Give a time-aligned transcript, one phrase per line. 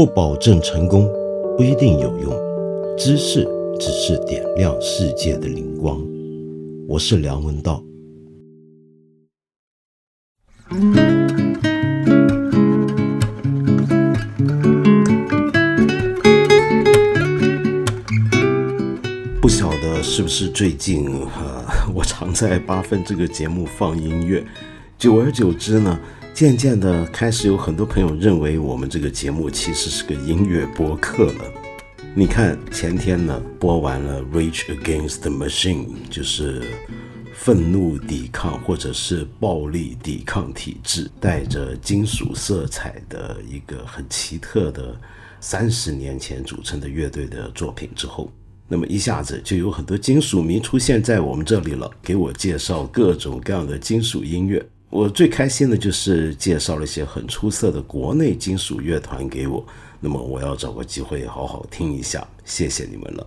[0.00, 1.06] 不保证成功，
[1.58, 2.32] 不一定有用。
[2.96, 3.46] 知识
[3.78, 6.00] 只是点亮世界的灵光。
[6.88, 7.84] 我是梁文道。
[19.42, 21.62] 不晓得是不是最近哈，
[21.94, 24.42] 我常在八分这个节目放音乐，
[24.98, 26.00] 久而久之呢，
[26.40, 31.44] 渐渐的开始有很多朋友认为我们这个节目其实是个音乐播客了。
[32.14, 36.62] 你看前天呢播完了《Rage Against the Machine》，就是
[37.34, 44.98] 愤怒抵抗或者是暴力抵抗体制，带着金属色彩的一个很奇特的
[45.42, 48.32] 三十年前组成的乐队的作品之后。
[48.66, 54.64] 那么一下子就有很多金属迷出现在我们这里了，给我介绍各种各样的金属音乐。
[54.90, 59.64] 我最开心的就是介绍了一些很出色的国内金属乐团给我。
[60.00, 63.26] 那么我要找个机会好好听一下，谢谢你们了。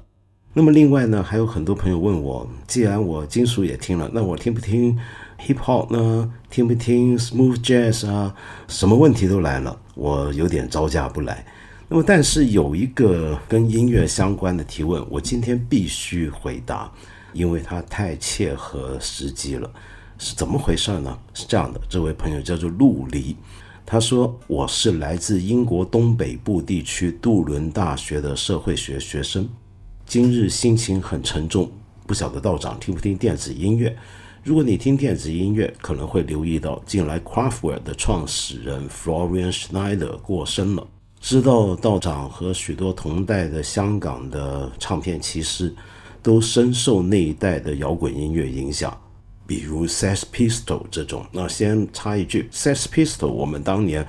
[0.54, 4.98] 那么另外呢，还有很多朋友问我，既然我金属也听了，那我听不听
[5.40, 6.32] hip hop 呢？
[6.50, 8.36] 听不听 smooth jazz 啊？
[8.68, 11.46] 什么问题都来了，我有点招架不来。
[11.88, 16.92] 那么，但是有一个跟音乐相关的提问，我今天必须回答，
[17.32, 19.72] 因为它太切合实际了。
[20.17, 21.17] 是怎么回事呢？
[21.33, 23.36] 是这样的，这位朋友叫做陆离，
[23.86, 29.47] 他说我是来自英国东北部地区杜伦大学的社会学学生，
[30.06, 31.69] 今日心情很沉重，
[32.08, 33.95] 不晓得道长听不听电子音乐？
[34.44, 40.86] 如果你听电子音乐，可能会留意到近来 Kraftwerk 的创始人 Florian Schneider 过身了。
[41.22, 45.73] 知道道长和许多同代的香港的唱片骑士，
[46.22, 48.95] 都深受那一代的摇滚音乐影响，
[49.54, 51.23] 比如 Sex Pistol 这种。
[51.32, 54.04] 那先插一句，Sex Pistol 我们当年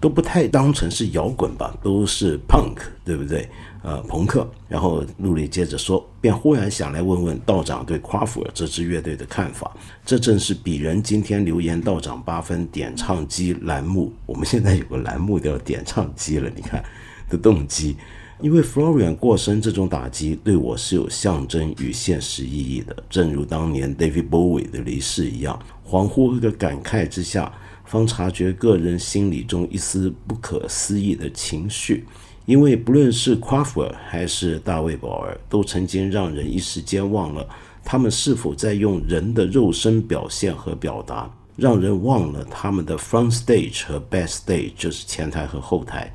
[0.00, 3.46] 都不太当成是摇滚吧，都是 Punk，对不对？
[3.82, 4.50] 呃，朋克。
[4.66, 9.70] 然后陆离接着说，便忽然想来问问道长对夸父尔这支乐队的看法。
[10.06, 14.10] 这正是鄙人今天留言道长八分点唱机栏目。
[14.24, 16.82] 我们现在有个栏目叫点唱机了，你看
[17.28, 17.94] 的动机。
[18.40, 25.58] 因为 Florian 过身这种打击对我是有象征与现实意义的，正如当年 David Bowie 的离世一样。
[25.84, 27.52] 恍惚的感慨之下，
[27.84, 32.04] 方察觉个人心理中一丝不可思议的情绪。
[32.46, 37.46] 因为不论是 q u a f e r 还是大卫·保尔，都曾经让人一时间忘了
[37.84, 46.12] 他们是否在用人的肉身表现和表达，让人忘了他们的 front stage 和 back stage，就是前台和后台。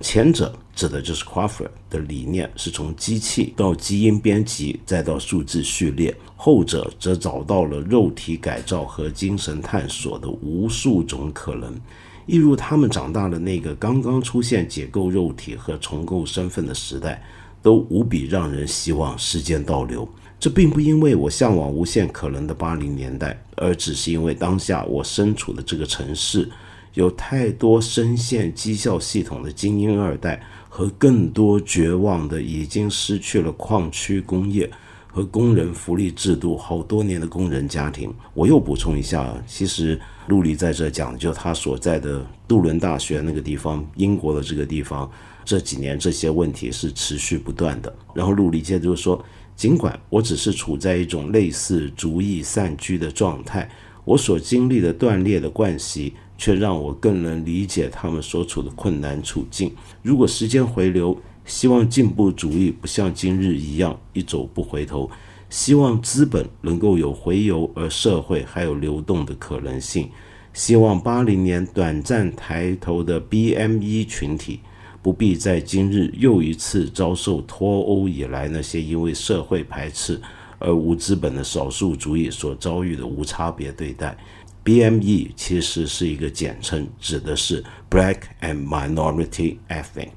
[0.00, 11.78] 前者指的就是 q u a f e r 的理念，是从机器到基因编辑，再到数字序列；后者则找到了肉体改造和精神探索的无数种可能。
[12.24, 17.22] 一如他们长大的那个刚刚出现解构肉体和重构身份的时代，
[17.60, 20.08] 都无比让人希望时间倒流。
[20.38, 26.48] 这并不因为我向往无限可能的八零年代，而只是因为当下我身处的这个城市，
[26.94, 34.70] 有太多深陷绩效系统的精英二代，和更多绝望的已经失去了矿区工业。
[35.12, 45.10] 和工人福利制度好多年的工人家庭，我又补充一下，其实陆离在这讲的，就他所在的杜伦大学那个地方，英国的这个地方，
[45.44, 47.92] 这几年这些问题是持续不断的。
[48.14, 49.20] 然后陆离接着就说，
[49.56, 53.68] 尽管我只是处在一种类似逐意散居的状态，
[54.04, 59.70] 我所经历的断裂的惯习，却让我更能理解他们所处的困难处境。
[60.02, 61.14] 如果时间回流。
[61.46, 65.10] 希望进步主义不像今日一样一走不回头，
[65.48, 70.08] 希望资本能够有回游，而社会还有流动的可能性。
[70.52, 74.60] 希望八零年短暂抬头的 BME 群体，
[75.02, 80.20] 不必在今日又一次遭受脱欧以来那些因为社会排斥
[80.60, 84.16] 而无资本的少数主义所遭遇的无差别对待。
[84.64, 90.10] BME 其实是一个简称，指的是 Black and Minority Ethnic。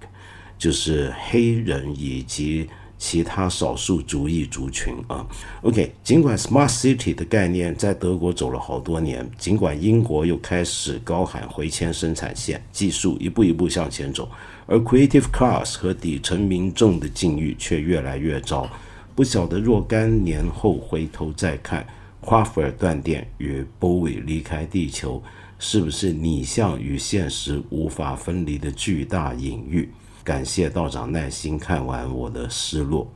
[0.55, 5.27] 就是黑人以及其他少数族裔族群啊。
[5.61, 14.31] OK，尽管 Smart City 的概念在德国走了好多年，尽管英国又开始高喊回迁生产线，技术一步一步向前走，
[14.65, 18.69] 而 Creative Class 和底层民众的境遇却越来越糟。
[19.15, 21.85] 不晓得若干年后回头再看，
[22.23, 25.21] 夸弗尔断电与 Bowie 离开地球，
[25.59, 29.89] 是不是拟像与现实无法分离的巨大隐喻？
[30.23, 33.11] 感谢道长耐心看完我的失落，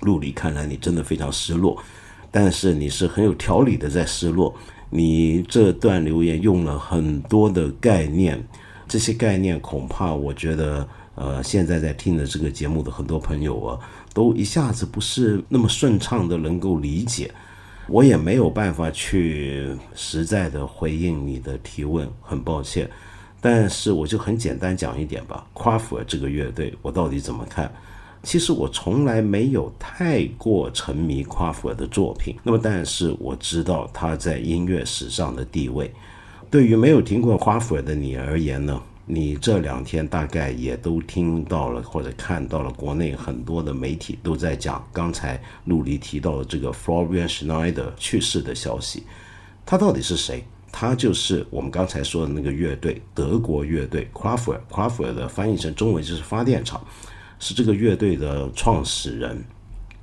[0.00, 1.76] 陆离，看来你真的非常失落，
[2.30, 4.54] 但是你是很有条理的在失落。
[4.88, 8.42] 你这段留言用了很多的概念，
[8.88, 13.78] 这些概念恐怕我觉得，呃，现在在听的这个节目的很多朋友啊，
[14.14, 17.30] 都一下子不是那么顺畅的能够理解，
[17.88, 22.88] 我也没有办法去实在的回应你的提问，很抱歉。
[23.40, 27.72] 但是我就很简单讲一点吧，夸父尔这个乐队我到底怎么看？
[28.22, 35.90] 其实我从来没有太过沉迷夸父尔的作品，那么但是我知道他在音乐史上的地位。
[36.50, 49.02] 对于没有听过夸父尔的你而言呢，你这两天大概也都听到了或者看到了国内很多的媒体都在讲刚才陆离提到的这个 Florian Schneider 去世的消息。
[49.66, 50.44] 他到底是谁？
[50.70, 54.60] 他就是我们刚才说的那个乐队，德国乐队 Kraftwerk。
[54.70, 56.80] Kraftwerk 的翻译成中文就是发电厂。
[57.40, 59.42] 是这个乐队的创始人，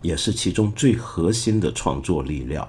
[0.02, 2.68] 也是其中最核心的创作力量。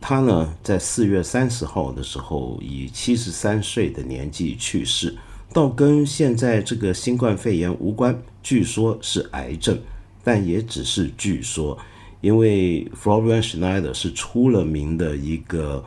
[0.00, 5.16] 他呢，在四月三十号的时候，以七十三岁的年纪去世，
[5.52, 8.20] 倒跟现在这个新冠肺炎无关。
[8.42, 9.78] 据说是癌症，
[10.24, 11.78] 但也只是据说，
[12.20, 15.84] 因为 Florian Schneider 是出了名的一个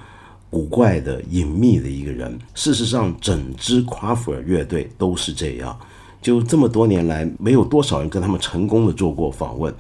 [0.50, 2.40] 古怪的、隐秘的一个人。
[2.54, 5.78] 事实上，整支夸父尔乐队都是这样。
[6.22, 9.74] 就这么多年来，没有多少人跟他们成功的做过访问。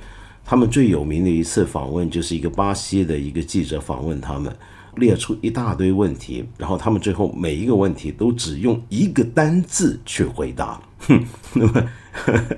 [0.43, 4.55] 他们最有名的一次访问，就是一个巴西的一个记者访问他们，
[4.95, 10.81] 列出一大堆问题，然后他们最后每一个问题都只用一个单字去回答。
[10.99, 11.89] 哼， 那么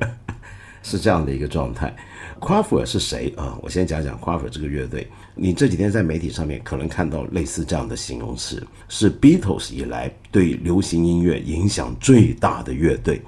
[0.84, 1.96] 是这样的一个状态。
[2.40, 3.58] 夸父尔是谁啊？
[3.64, 5.08] 我先讲讲夸父尔这个乐队。
[5.34, 13.22] 你这几天在媒体上面可能看到类似这样的形容词，是 Beatles 以来对流行音乐影响最大的乐队。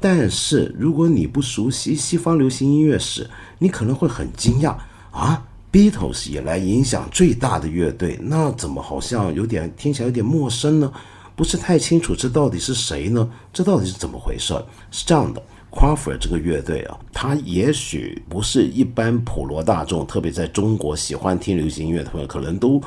[0.00, 3.28] 但是如果你不熟悉西方流行音乐史，
[3.58, 4.76] 你可能会很惊讶
[5.10, 10.92] 啊！Beatles 以来影响最大的乐队，那怎么好像有点听起来有点陌生呢？
[11.36, 13.30] 不是太清楚这到底是谁呢？
[13.52, 14.54] 这到底是怎么回事？
[14.90, 15.40] 是这样的
[15.72, 22.82] c r a f e r 这个乐队啊，它也许不是一般普罗大众，特别在中国喜欢听流行音乐的朋友，可能都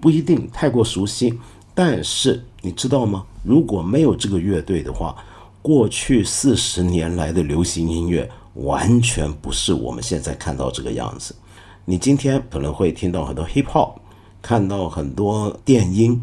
[0.00, 1.38] 不一定太过熟悉。
[1.74, 3.24] 但是你知道吗？
[3.44, 5.14] 如果没有这个乐队的话，
[5.60, 11.34] 过去四十年来的流行音乐完全不是我们现在看到这个样子。
[11.86, 13.94] 你今天可能会听到很多 hip hop，
[14.40, 16.20] 看到很多电音，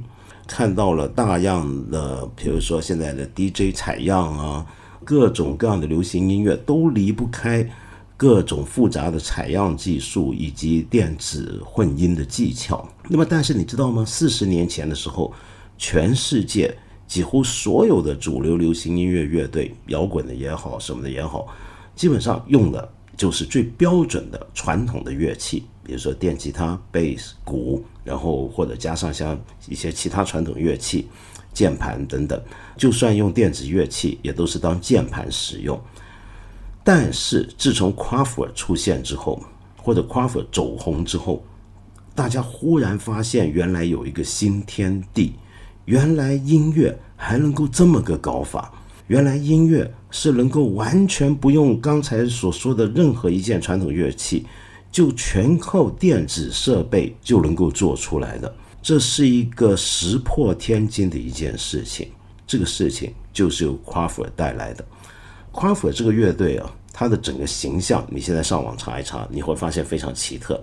[0.48, 4.66] 看到了大量的，比如说现在的 DJ 采样啊，
[5.06, 7.70] 各种各样的流行音乐都离不开
[8.18, 12.88] 各种复杂的采样技术以及电子混音的技巧。
[13.08, 14.04] 那么，但是你知道吗？
[14.04, 15.32] 四十年前的时候，
[15.78, 16.76] 全世界。
[17.08, 21.46] 几乎所有的主流流行音乐乐队，摇滚的也好，什么的也好，
[21.94, 22.90] 基本上用的
[23.22, 29.40] 就是最标准的传统的乐器，比如说电吉他、贝斯、鼓，然后或者加上像
[29.70, 31.08] 一些其他传统乐器，
[31.54, 32.42] 键盘等等。
[32.76, 35.80] 就算用电子乐器，也都是当键盘使用。
[36.84, 39.40] 但是自从 q u a f e r 出现之后，
[39.78, 41.46] 或者 q u a f e r 走红之后，
[42.16, 45.36] 大家忽然发现，原来有一个新天地。
[45.86, 48.74] 原来音乐还能够这么个搞法，
[49.06, 54.46] 原来音乐是能够完全不用刚才所说的任何一件传统乐器，
[54.92, 58.54] 就全靠电子设备就能够做出来的。
[58.82, 62.10] 这是一个石破天惊的一件事情。
[62.46, 64.84] 这个事情就是由夸父尔带来的。
[65.52, 70.60] 夸父尔这个乐队啊，它的整个形象，你现在上网查一查，你会发现非常奇特。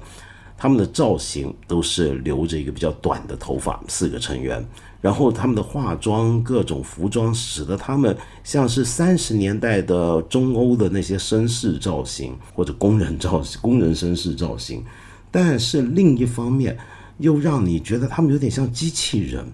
[0.58, 4.62] 他们的造型都是留着一个比较短的头发，四个成员。
[5.00, 14.84] 然后他们的化妆、各种服装，使得他们像是三十年代的中欧的那些绅士造型，或者工人造型、工人绅士造型。
[15.30, 16.76] 但是另一方面，
[17.18, 19.46] 又让你觉得他们有点像机器人。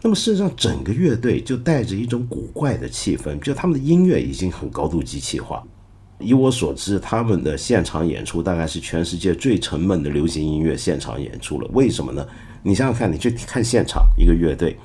[0.00, 5.64] 那么事实上，整个乐队就带着一种古怪的气氛，就他们的音乐已经很高度机器化。
[6.22, 11.68] 以我所知，他们的现场演出大概是全世界最沉闷的流行音乐现场演出了。
[11.72, 12.26] 为什么呢？
[12.62, 14.76] 你想想看，你去看现场一个乐队，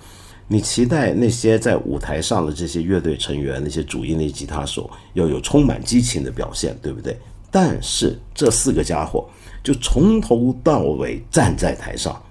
[0.48, 7.18] 你期待那些在舞台上的这些乐队成员，那些主音的吉他手要有充满激情的表现，对不对？
[7.52, 9.28] 但是这四个家伙
[9.64, 12.22] 就从头到尾站在台上，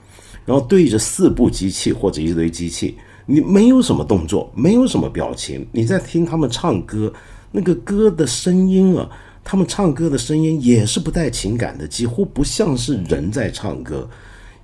[0.44, 7.12] 然后对着四部机器或者一堆机器，你没有什么动作，没有什么表情，你在听他们唱歌，
[7.52, 9.08] 那个歌的声音啊，
[9.42, 14.08] 他们唱歌的声音也是不带情感的，几乎不像是人在唱歌。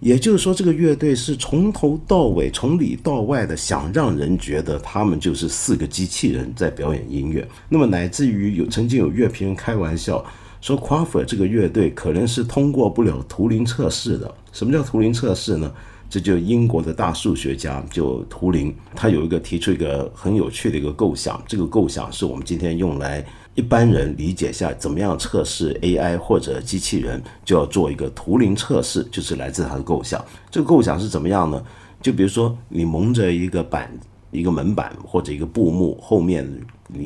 [0.01, 7.47] 也就是说，这个乐队是从头到尾、从里到外的，想让人觉得他们就是四个机器人在表演音乐。
[7.69, 10.25] 那么，乃至于有曾经有乐评人开玩笑
[10.61, 14.35] 说 q u a f e r 这个乐队可能是通过不了图灵测试的。
[14.53, 15.73] 什么叫图灵测试呢？
[16.13, 21.43] 这就英国的大数学家就图灵，他有一个提出一个很有趣的一个构想。
[21.47, 30.23] 这个构想是我们今天用来一般人理解下怎么样测试 AI 或者机器人，就要做一个图灵测试，就是来自他的构想。
[30.51, 31.65] 这个构想是怎么样呢？
[32.03, 33.91] 就比如说你蒙着一个板、
[34.31, 36.47] 一个门板或者一个布幕，后面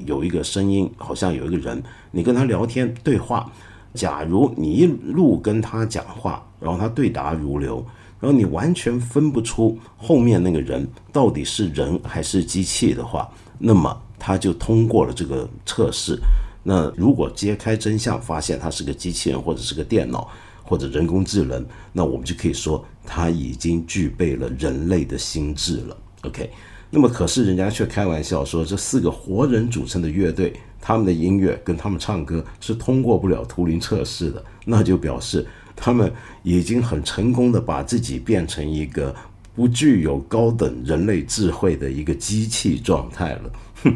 [0.04, 3.48] 有一个声音，好像有一个人，你跟他聊天对话。
[3.94, 7.82] 假如你一路跟他讲话，然后他对答如流，
[8.20, 14.02] 然后你完全分不出后面那个人到底是人还是机器的话，那么。
[14.18, 16.18] 他就通过了这个测试。
[16.62, 20.26] 那如果揭开真相，发现他是个机器人，或者是个电脑，
[20.64, 25.96] 或者人工智能，那我们就可以说他已经具备了人类的心智了。
[26.22, 26.50] OK，
[26.88, 35.46] 那么可是人家却开玩笑说，这四个活人组成的乐队，他们的音乐跟他们唱歌是通过不了图灵测试的，那就表示
[35.76, 36.10] 他们
[36.42, 39.14] 已经很成功的把自己变成一个
[39.54, 43.52] 不具有高等人类智慧的一个机器状态了。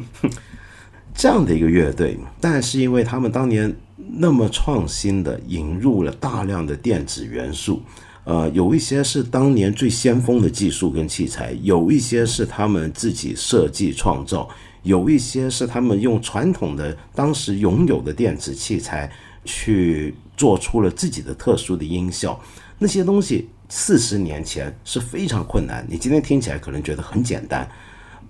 [1.12, 7.82] 这样的一个乐队，但是因为他们当年那么创新的引入了大量的电子元素，
[8.24, 14.48] 呃，有一些是当年最先锋的技术跟器材，有一些是他们自己设计创造，
[14.82, 19.10] 有一些是他们用传统的当时拥有的电子器材
[19.44, 22.40] 去做出了自己的特殊的音效。
[22.78, 27.68] 那些东西四十年前是非常困难，你今天听起来可能觉得很简单。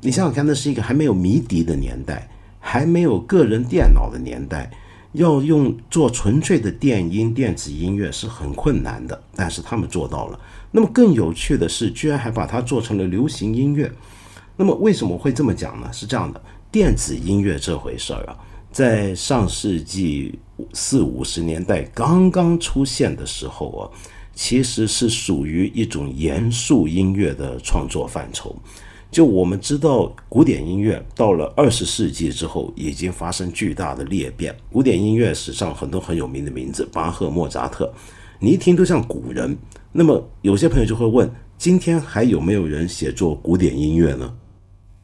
[0.01, 4.69] 你想想看，那是一个还没有迷笛的年代，还没有个人电脑的年代，
[5.13, 9.23] 要用做纯粹的电音、电子音乐是很困难的。
[9.37, 10.41] 但是他们做到了。
[10.73, 13.89] 那么更有趣的是，居然还把它做成了流行音乐。
[14.57, 15.89] 那么为什么会这么讲呢？
[15.93, 18.37] 是这样的，电子音乐这回事儿啊，
[18.71, 20.39] 在上世纪
[20.73, 23.83] 四五十年代刚刚出现的时候啊，
[24.33, 28.55] 其实是属于一种严肃音乐的创作范畴。
[29.11, 34.55] 就我们知道，古典音乐到了二十世纪之后，已经发生巨大的裂变。
[34.71, 37.93] 古典音乐史上很多很有名的名字，巴赫、莫扎特，
[38.39, 39.59] 你一听都像古人。
[39.91, 44.33] 那么有些朋友就会问：今天还有没有人写作古典音乐呢？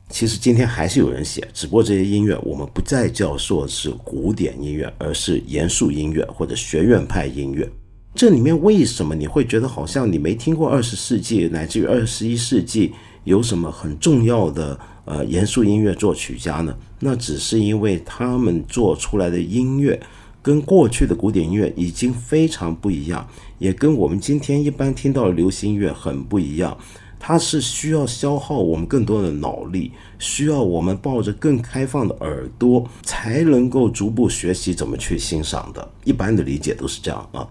[0.08, 7.68] 其实今天还是有人写，只不过这些音乐我们不再叫说是古典音乐，而是严肃音乐或者学院派音乐。
[8.14, 12.92] 这里面为什么你会觉得好像你没听过二十世纪乃至于二十一世纪？
[13.24, 16.72] 有什么很重要的呃严肃音乐作曲家呢？
[17.00, 20.00] 那只是因为他们做出来的音乐
[20.40, 26.78] 跟过去的古典音乐已经非常不一样，也跟我们今天一般听到的流行音乐很不一样。
[27.28, 35.90] 它是需要消耗我们更多的脑力，需要我们抱着更开放的耳朵才能够逐步学习怎么去欣赏的。
[36.04, 37.44] 一般的理解都是这样啊。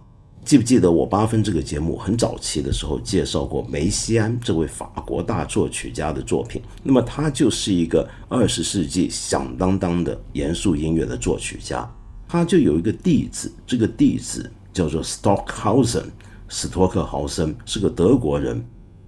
[0.46, 6.62] 记不记得我八分这个节目很早期的时候介绍过梅西安这位法国大作曲家的作品？
[6.82, 11.86] 那么他就是一个二十世纪响当当的严肃音乐的作曲家。
[12.30, 16.06] 他就有一个弟子，这个弟子叫做 Stockhausen，
[16.48, 18.66] 斯托克豪森是个德国人，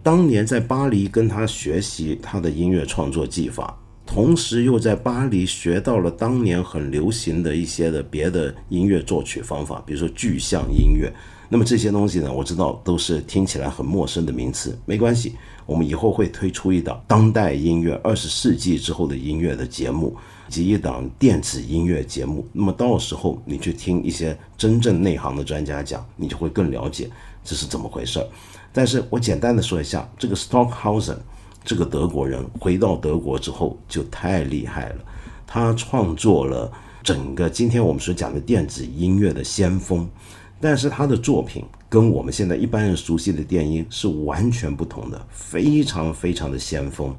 [0.07, 3.77] 当年在巴黎跟他学习他的音乐创作技法。
[4.05, 11.11] 同时又在巴黎学到了当年很流行的一些的别的音乐作曲方法，比如说具象音乐。
[11.49, 15.33] 那么这些东西呢，我知道都是听起来很陌生的名词，没关系，
[15.65, 20.15] 我们以后会推出一档当代音乐二十世纪之后的音乐的节目，
[20.47, 22.47] 及一档电子音乐节目。
[22.53, 27.09] 那么到时候你去听一些真正内行的专家讲，你就会更了解
[27.43, 28.27] 这是怎么回事儿。
[28.77, 31.17] 但是我简单的说一下，这个 Stockhausen。
[31.65, 34.96] 这个德国人回到德国之后就太厉害了，
[35.48, 36.72] 他创作了
[37.03, 40.07] 整个今天我们所讲的电子音乐的先锋，
[40.62, 47.13] 但是他的作品跟我们现在一般人熟悉的电音是完全不同的，非常非常的先锋。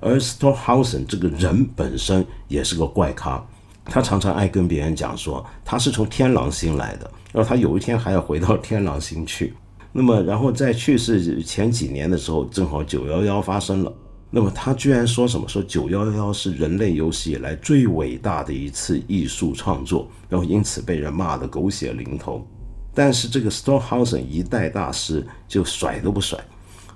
[0.00, 3.42] 而 Stockhausen 这个人本身也是个怪咖，
[3.86, 9.54] 他常常爱跟别人讲说他是从天狼星来的，然后他有一天还要回到天狼星去。
[9.96, 13.92] 那么，然后在去世前几年的时候，正好九幺幺发生了。
[14.28, 15.48] 那么他居然说什么？
[15.48, 22.44] 说九幺幺是人类有史以来最伟大的一次艺术创作，然后因此被人骂得狗血淋头。
[22.92, 26.36] 但是这个 Stockhausen 一代大师就甩都不甩，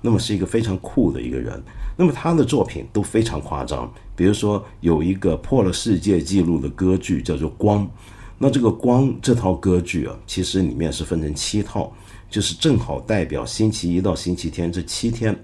[0.01, 1.63] 那么是一个非常酷的一个人。
[1.95, 7.85] 那么他的作品都非常夸张，比如说有一个破了世界纪录的歌剧叫做《光》，
[8.37, 11.93] 那这个《光》这套歌剧啊，其实里面是分成七套。
[12.29, 15.35] 就是正好代表星期一到星期天这七天，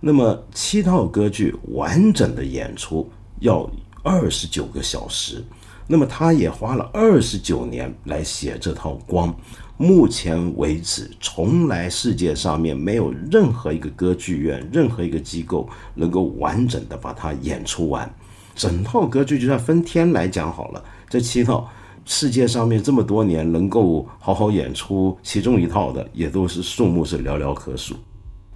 [0.00, 3.08] 那么七套歌剧完整的演出
[3.40, 3.70] 要
[4.02, 5.44] 二十九个小时，
[5.86, 9.34] 那么他也花了二十九年来写这套光。
[9.76, 18.10] 目前为止，从来世界上面没有任何一个歌剧院、任何一个机构能够完整的把它演出完。
[18.54, 21.66] 整套歌剧就算分天来讲好了，这七套
[22.04, 27.94] 世界上面这么多年能够好好演出其中一套的，也都是数目是寥寥可数。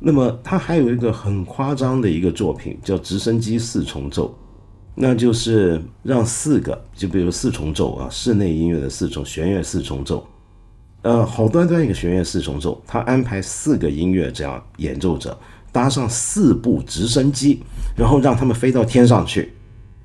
[0.00, 4.28] 那么他还有一个很夸张的一个作品，叫《直升机四重奏》，
[4.94, 10.26] 那就是让四个，就比如四重奏啊，室内音乐的四重弦乐四重奏，
[11.02, 15.38] 呃，好端端一个弦乐四重奏，他安排四个音乐这样演奏者，
[15.72, 17.62] 搭上四部直升机，
[17.96, 19.53] 然后让他们飞到天上去。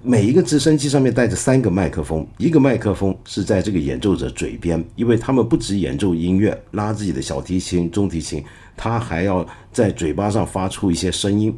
[0.01, 8.41] 每一个直升机上面带着三个麦克风，一个麦克风是在这个演奏者嘴边，因为他们不止演奏音乐，拉自己的小提琴、中提琴，
[8.77, 11.53] 他还要在嘴巴上发出一些声音。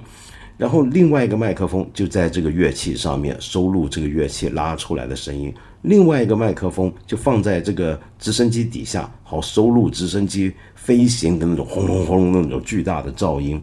[0.57, 13.61] 然后另外一个麦克风就在这个乐器上面收录这个乐器拉出来的声音，另外一个麦克风就放在这个直升机底下，好收录直升机飞行的那种轰隆轰隆那种巨大的噪音，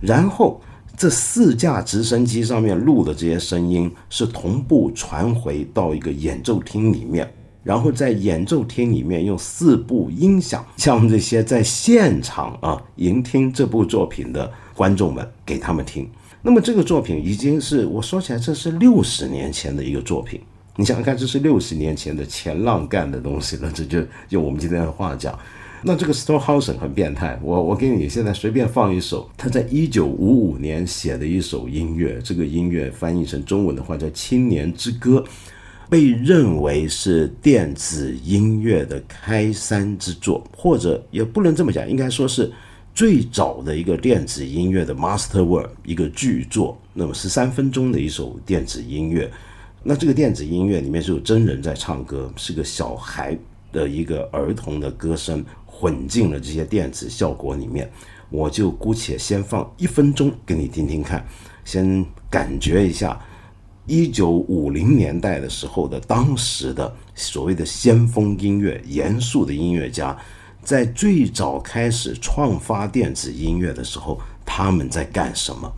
[0.00, 0.60] 然后。
[1.00, 7.26] 这四架直升机上面录的这些声音是同步传回到一个演奏厅里面，
[7.62, 16.06] 然后在演奏厅里面用四部音响向这些在现场啊聆听这部作品的观众们给他们听。
[16.42, 20.38] 那么这个作品已经是我说起来这是六十年前的一个作品，
[20.76, 25.38] 你想想看，这是六十年前的前浪干的东西了，这就用我们今天的话讲。
[25.82, 35.20] 那这个 Storhausen 很变态，我我给你现在随便放一首他在一九五五年写的一首音乐，这个音乐翻译成中文的话叫《青年之歌》，
[35.88, 42.52] 被认为是电子音乐的开山之作，或者也不能这么讲，应该说是
[42.94, 46.78] 最早的一个电子音乐的 masterwork，一个巨作。
[46.92, 49.30] 那么十三分钟的一首电子音乐，
[49.82, 53.38] 那这个电子音乐里面是有真人在唱歌，是个小孩
[53.72, 55.42] 的一个儿童的歌声。
[55.80, 57.90] 混进了这些电子效果里面，
[58.28, 61.26] 我就姑且先放一分钟给你听听看，
[61.64, 63.18] 先感觉一下
[63.86, 70.14] 一九五零年代的时候的当时的所谓的先锋音乐、严肃的音乐家，
[70.62, 75.72] 在最早开始创发电子音乐的时候，他们在干什么。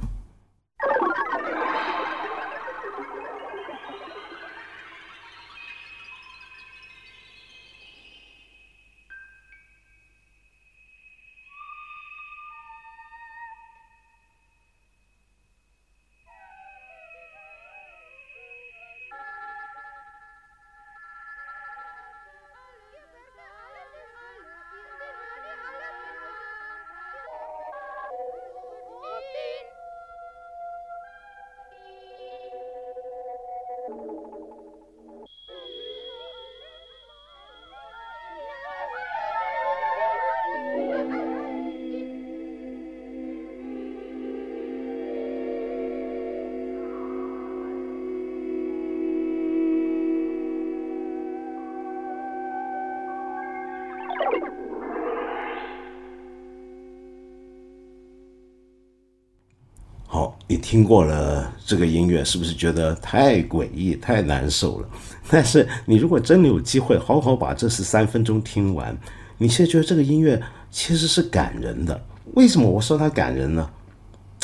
[60.53, 64.89] 你听过了这个音乐，是不是觉得太诡异、太难受了？
[65.31, 68.95] 但是你如果真的有机会好好把这十三分钟听完，
[69.39, 70.39] 你现在觉得这个音乐
[70.71, 71.99] 其实是感人的。
[72.35, 73.71] 为什么我说它感人呢？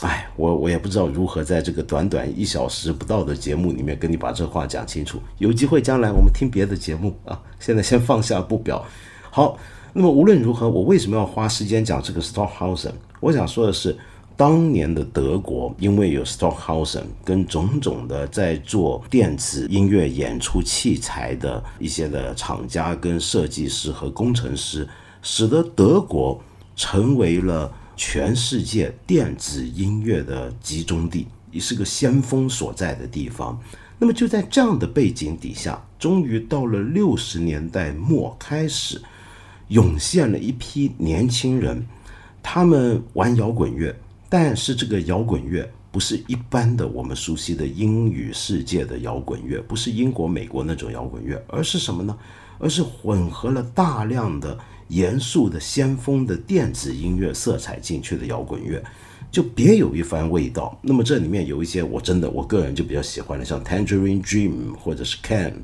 [0.00, 5.20] 哎，我我也不知道如何在这个短短一小时不到的节目里面跟你把这话讲清楚。
[5.36, 8.82] 有机会将来我们听别的节目啊，现在先放下不表。
[9.30, 9.58] 好，
[9.92, 12.92] 那么无论如何，我为什么要花时间讲这个 Stockhausen？
[13.20, 13.94] 我想说的是。
[14.38, 24.88] 当年的德国，因为有 Stockhausen 跟种种的在做电子音乐演出器材的一些的厂家、跟设计师和工程师，
[25.22, 26.40] 使得德国
[26.76, 33.60] 成为了全世界电子音乐的集中地，也是个先锋所在的地方。
[33.98, 39.02] 那么就在这样的背景底下，终于到了六十年代末开始，
[39.66, 41.84] 涌现了一批年轻人，
[42.40, 43.92] 他们玩摇滚乐。
[44.28, 52.16] 但是这个摇滚乐不是一般的我们熟悉的英语世界的摇滚乐，不是英国、美国那种摇滚乐，而是什么呢？
[52.58, 58.82] 而是混合了大量的严肃的先锋的电子音乐色彩进去的摇滚乐，
[59.30, 60.78] 就别有一番味道。
[60.82, 65.62] 那么这里面有一些我真的我个人就比较喜欢的，像 Tangerine Dream 或者是 Can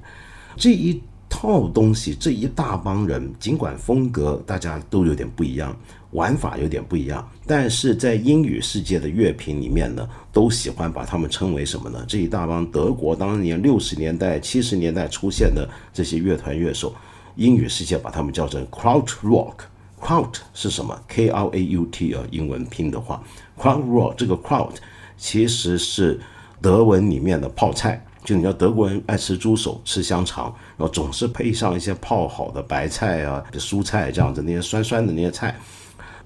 [0.56, 5.76] 这一套东西，这一大帮人，尽管风格大家都有点不一样。
[6.14, 12.04] 玩法有点不一样，但是在英语世界的乐评里面呢，都喜欢把他们称为什么呢？
[12.08, 16.94] 这一大帮德国当年六十年代、七十年代出现的这些乐团乐手，
[17.34, 19.54] 英语世界把他们叫成 Kraut Rock。
[20.00, 23.20] Kraut 是什么？K R A U T 啊，英文拼的话
[23.58, 24.74] ，Kraut Rock 这个 Kraut
[25.16, 26.20] 其实是
[26.60, 35.58] 德文里面的泡菜就你知道德国人爱吃猪手、吃香肠，然后总是配上一些泡好的白菜啊、蔬菜这样子那些酸酸的那些菜。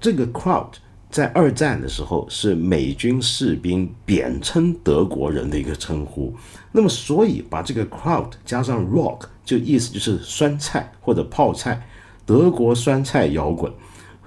[0.01, 0.75] 这个 Kraut
[1.11, 6.35] 在二战的时候是美军士兵贬称德国人的一个称呼。
[6.73, 11.87] 那么所以把这个 Kraut 加上 Rock，就意思就是酸菜或者泡菜，
[12.27, 13.73] 德国酸菜摇滚。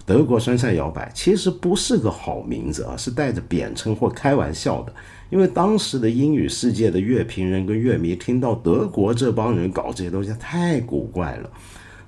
[0.03, 4.93] 德国酸菜摇摆其实不是个好名字啊，是带着贬称或开玩笑的。
[5.29, 11.49] 因为当时的英语世界的乐评人跟乐迷听到德国这帮人搞这些东西太古怪了，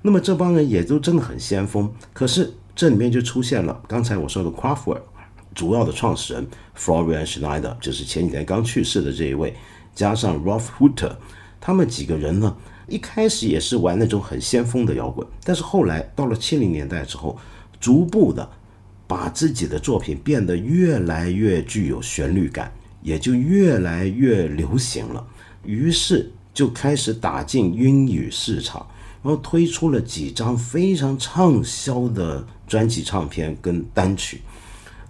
[0.02, 1.90] 那么这帮人也都真的很先锋。
[2.12, 5.00] 可是这里面就出现了刚才我说的 Crawford，
[5.54, 9.54] 主要的创始人 Florian Schneider，就是前几年刚去世的这一位，
[9.94, 11.16] 加上 Rolf Hutter，
[11.60, 12.56] 他们几个人呢，
[12.88, 17.38] 一开始也是玩那种很先锋的摇滚，但是后来到了七零年代之后。
[17.80, 18.48] 逐步的
[19.06, 25.22] 把自己的作品变得越来越具有旋律感，也就越来越流行了。
[25.66, 28.86] 于是就开始打进英语市场，
[29.24, 34.42] 然后推出了几张非常畅销的专辑唱片跟单曲。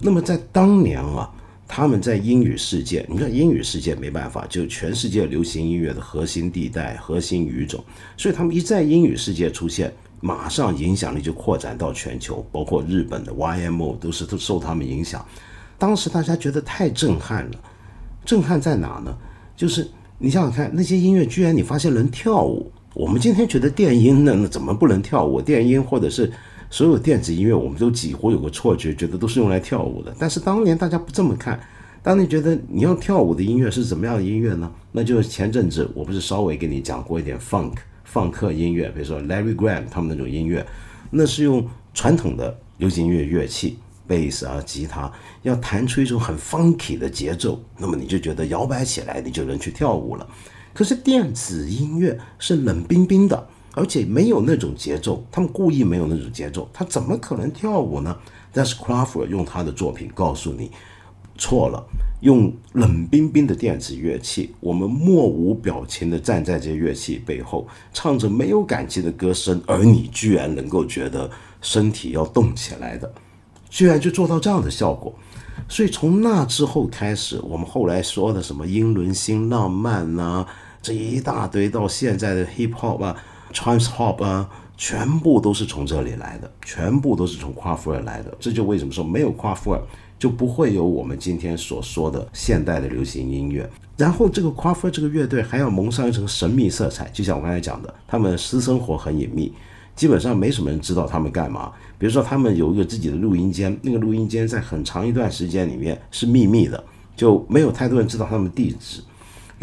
[0.00, 1.29] 那么在当年啊，
[1.66, 7.83] 他们在英语世界，你看英语世界没办法，就全世界流行音乐的核心地带、核心语种，
[8.16, 9.92] 所以他们一在英语世界出现。
[10.20, 15.22] 马上影响力就扩展到全球，包括日本的 YMO 都是都受他们影响。
[15.77, 17.61] 当时大家觉得太震撼了，
[18.24, 19.14] 震撼在哪呢？
[19.55, 22.72] 就是你想想看，那些音乐居然你发现能跳舞。
[22.94, 25.42] 我们今天觉得电音呢，那怎么不能跳舞？
[25.42, 26.33] 电音或者是
[26.70, 30.14] 所有电子音乐，我们都几乎有个错觉，觉得都是用来跳舞的。
[30.18, 31.61] 但是当年大家不这么看，
[32.02, 34.70] 当年觉得你要跳舞的音乐是怎么样的音乐呢？
[34.92, 37.74] 那就是前阵子我不是稍微给你讲过一点 funk。
[38.04, 40.64] 放克音乐，比如说 Larry Graham 他们那种音乐，
[41.11, 43.76] 那是用传统的流行音乐乐器，
[44.07, 45.11] 贝斯啊、吉他，
[45.42, 50.24] 要弹出一种很 funky 的节奏，那么你就觉得摇摆起来，你就能去跳舞了。
[50.74, 58.14] 可是电子音乐是冷冰冰的，而且没有那种节奏，他们故意没有那种节奏，他怎么可能跳舞呢？
[58.52, 60.70] 但是 Crawford 用他的作品告诉你，
[61.38, 61.82] 错了。
[62.20, 73.12] 用冷冰冰的电子乐器，我们默无表情地站在这些乐器背后，唱着没有感情的歌声，而你居然能够觉得身体要动起来的，
[73.68, 75.14] 居然就做到这样的效果。
[75.68, 80.46] 所以从那之后开始，我们后来说的什么英伦新浪漫呐，
[80.85, 83.16] 这一大堆到现在的 hip hop 啊、
[83.55, 88.37] trance hop 啊，全部都是从这里来的，全部都是从夸夫尔来的。
[88.38, 89.81] 这就为什么说没有夸夫尔。
[90.16, 93.68] 就不会有我们今天所说的现代的流行音乐。
[93.97, 99.53] 然后这个 q u a f e r 这个乐队还要蒙上一层神秘色彩，就像我刚才讲的，他们私生活很隐秘，
[99.94, 101.70] 基本上没什么人知道他们干嘛。
[101.99, 106.83] 比如说，他们有一个自己的录音间，那个录音间在很长一段时间里面是秘密的，
[107.14, 109.03] 就没有太多人知道他们地址。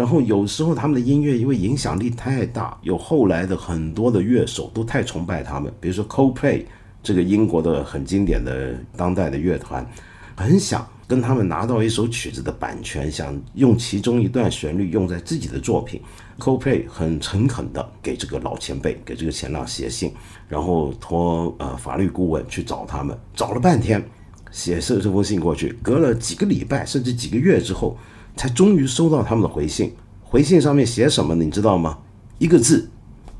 [0.01, 6.65] 然后有时候他们的音乐因为影响力太大，有后来的很多的乐手都太崇拜他们，比如说 Coldplay
[7.03, 9.87] 这个英国的很经典的当代的乐团。
[10.35, 16.01] 很想跟他们拿到一首曲子的版权，想用其中一段旋律用在自己的作品。
[16.39, 20.11] Coldplay 很诚恳的给这个老前辈，给这个前浪写信，
[20.49, 24.03] 然后托呃法律顾问去找他们，找了半天，
[24.49, 27.95] 写这这封信过去，隔了几个礼拜甚至几个月之后，
[28.35, 29.95] 才终于收到他们的回信。
[30.23, 31.97] 回信上面写什么，你知道吗？
[32.37, 32.89] 一个字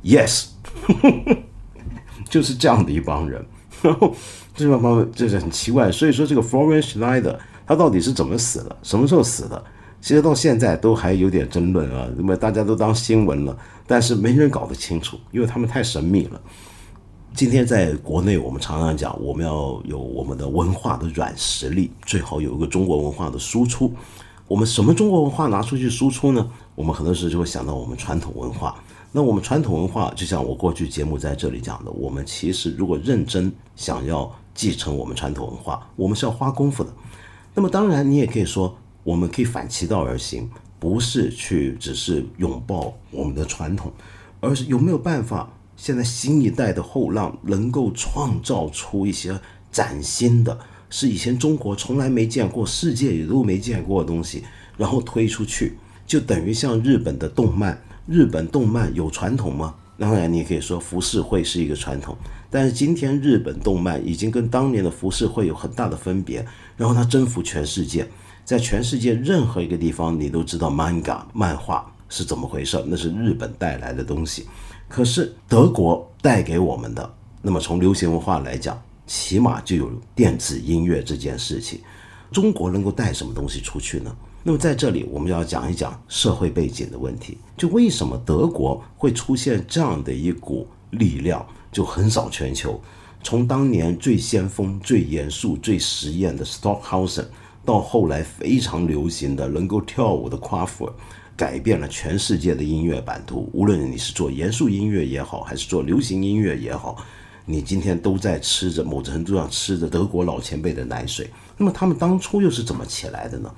[0.04, 0.47] ，Yes，
[2.30, 3.45] 就是这样的一帮人。
[3.82, 4.13] 然后。
[4.54, 9.63] 这帮帮这是很奇怪，所以说这个 Florian Schneider 他到底是怎么死的，什么时候死的？
[10.01, 16.41] 其实到现在都还有点争论啊，那么大家都当新闻了，但是没人搞得清楚，因为他们太神秘了。
[17.34, 23.93] 今天在国内，我们常常讲，我们要有我们的文化的软实力，最好有一个中国文化的输出。
[24.47, 26.49] 我们什么中国文化拿出去输出呢？
[26.75, 28.75] 我们很多时候就会想到我们传统文化。
[29.12, 34.32] 那我们传统文化，就像我过去节目在这里讲的，我们其实如果认真想要。
[34.54, 36.93] 继承我们传统文化，我们是要花功夫的。
[37.54, 43.93] 那么当然，你也可以说，我们可以反其道而行，不是去只是拥抱我们的传统，
[44.41, 49.39] 而是有没有办法，现在新一代的后浪能够创造出一些
[49.71, 50.60] 崭新的，
[50.91, 54.43] 是以前中国从来没见过，世界也都没见过的东西，
[54.77, 59.73] 然后推出去，就等于像日本的动漫，日本动漫有传统吗？
[59.97, 62.17] 当然，你可以说浮世绘是一个传统。
[62.49, 68.06] 但是今天日本动漫已经跟当年的浮世绘有很大的分别，然后它征服全世界，
[68.43, 74.45] 在全世界任何一个地方，你都知道 manga 漫画是怎么回事，那是日本带来的东西。
[74.89, 81.82] 可是德国带给我们的，那么从流行文化来讲，起码就有电子音乐这件事情。
[82.32, 84.15] 中国能够带什么东西出去呢？
[84.41, 92.80] 那么在这里，我们要讲一讲社会背景的问题，就为什么德国会出现这样的一股力量，就横扫全球。
[93.21, 97.26] 从当年最先锋、最严肃、最实验的 Stockhausen，
[97.65, 100.93] 到后来非常流行的能够跳舞的夸父尔，
[101.36, 103.50] 改变了全世界的音乐版图。
[103.52, 106.95] 无论你是做严肃音乐也好，还是做流行音乐也好，
[107.51, 111.29] 你今天都在吃着某程度上吃着德国老前辈的奶水。
[111.57, 113.51] 那么他们当初又是怎么起来的呢？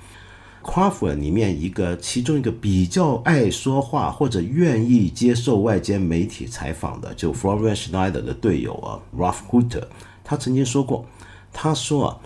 [0.61, 9.83] 夸父尔里面一个其中一个比较爱说话或者愿意接受外间媒体采访的，就 Florian Schneider 的队友啊，Ralph Hutter，
[10.23, 11.05] 他曾经说过，
[11.51, 12.17] 他说啊，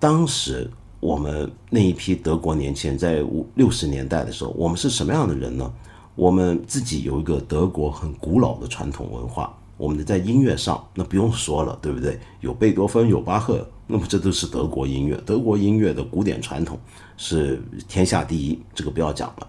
[0.00, 5.72] 当时我们那一批德国年轻人在五六十年代的时候，我们是什么样的人呢？
[6.16, 9.56] 我们自己有一个德国很古老的传统文化。
[9.76, 12.18] 我们的在音乐上，那不用说了，对不对？
[12.40, 15.20] 有贝多芬，有巴赫，那么这都是德国音乐。
[15.26, 16.78] 德国音乐的古典传统
[17.16, 19.48] 是天下第一，这个不要讲了。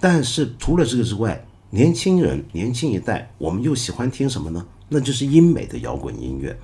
[0.00, 4.66] 但是除了这个之外，年轻人、年轻一代，我们又喜欢听什么呢？
[4.88, 6.56] 那就是英美的摇滚音乐。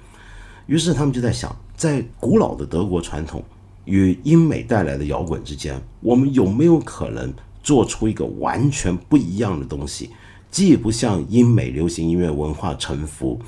[0.67, 3.43] 于是他们就在想，在古老的德国传统
[3.85, 10.11] 与英美带来的摇滚之间，我们有没有可能做出一个完全不一样的东西？
[10.51, 13.39] 既不向英美流行音乐文化臣服，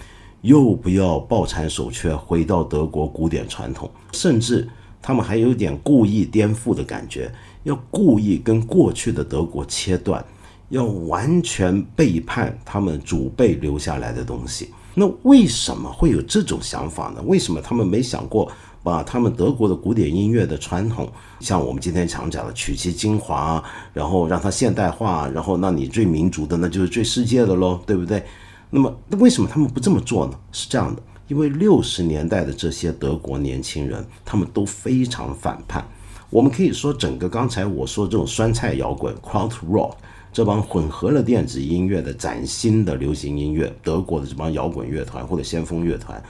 [0.43, 4.69] 又不要抱残守缺，回到德国古典传统，甚至
[5.01, 7.33] 他们还有点故意颠覆的感觉，
[7.65, 10.25] 要故意跟过去的德国切断，
[10.69, 14.69] 要完全背叛他们祖辈留下来的东西。
[14.95, 17.23] 那为什么会有这种想法呢？
[17.27, 18.51] 为什么他们没想过？
[18.83, 28.23] 把他们德国的古典音乐的传统，像我们今天常讲的取其精华，然后让它现代化，然后那你最民族的那就是最世界的喽，对不对？
[28.71, 30.33] 那么那为什么他们不这么做呢？
[30.51, 35.87] 是这样的，因为六十年代的这些德国年轻人，他们都非常反叛。
[36.31, 39.92] 我们可以说，整个刚才我说这种酸菜摇滚 （crowd rock）
[40.33, 46.23] 这帮混合了电子音乐的崭新的流行音乐，德国的这帮摇滚乐团或者先锋乐团。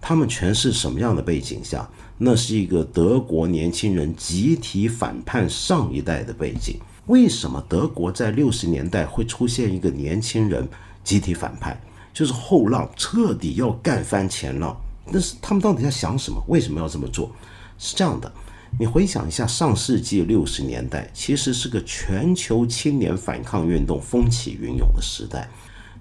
[0.00, 1.88] 他们全是什么样的背景下？
[2.18, 6.76] 那是一个德国年轻人集体反叛上一代的背景。
[7.06, 10.68] 为什么德国在六十年代会出现一个年轻人
[11.04, 11.80] 集体反叛？
[12.12, 14.76] 就是后浪彻底要干翻前浪。
[15.10, 16.42] 但是他们到底在想什么？
[16.48, 17.30] 为什么要这么做？
[17.78, 18.30] 是这样的，
[18.78, 25.48] 你回想一下，上世纪六十年代其实是个全球青年反抗运动风起云涌的时代。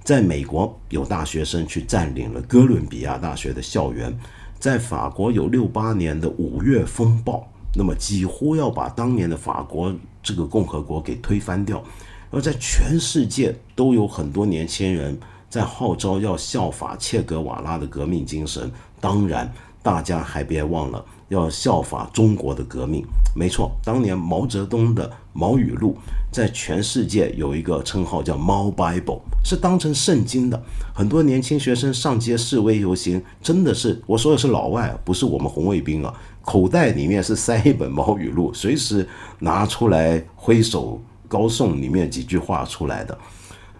[0.07, 4.09] 在美国，有大学生去占领了哥伦比亚大学的校园；
[4.57, 9.93] 在法国，有六八年的五月风暴，那么几乎要把当年的法国
[10.23, 11.83] 这个共和国给推翻掉。
[12.31, 18.71] 而在全世界，都有很多年轻人在号召要效法切格瓦拉的革命精神。
[19.01, 21.03] 当然，大家还别忘了。
[21.27, 25.95] 要效法中国的革命，没错，当年毛泽东的《毛语录》
[26.31, 30.59] 在全世界有一个称号叫“猫 Bible”，是当成圣经的。
[30.95, 43.15] 很多年轻学生上街示威游行，真的是我说的是老外，不是我们红卫兵啊，口袋里面是塞一本《毛语录》，随时拿出来挥手高颂里面几句话出来的。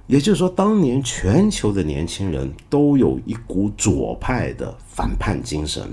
[0.06, 5.84] 也就是说，当年全球的年轻人都有一股左派的反叛精神。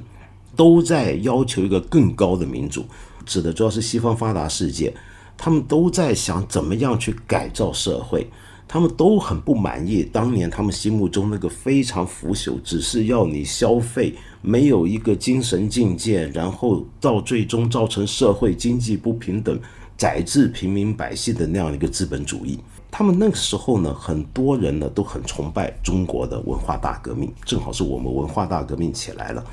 [0.57, 2.85] 都在要求一个更高的民主，
[3.27, 4.95] 指的主要是西方发达世界，
[5.37, 8.27] 他们都在想怎么样去改造社会，
[8.67, 19.59] 他们都很不满意当年他们心目中那个非常腐朽，只是要你消费，没有一个精神境界，然后到最终造成社会经济不平等，
[19.97, 22.59] 宰制平民百姓的那样一个资本主义。
[22.91, 29.45] 他们那个时候呢，很多人呢都很崇拜中国的文化大革命，正好是我们文化大革命起来了。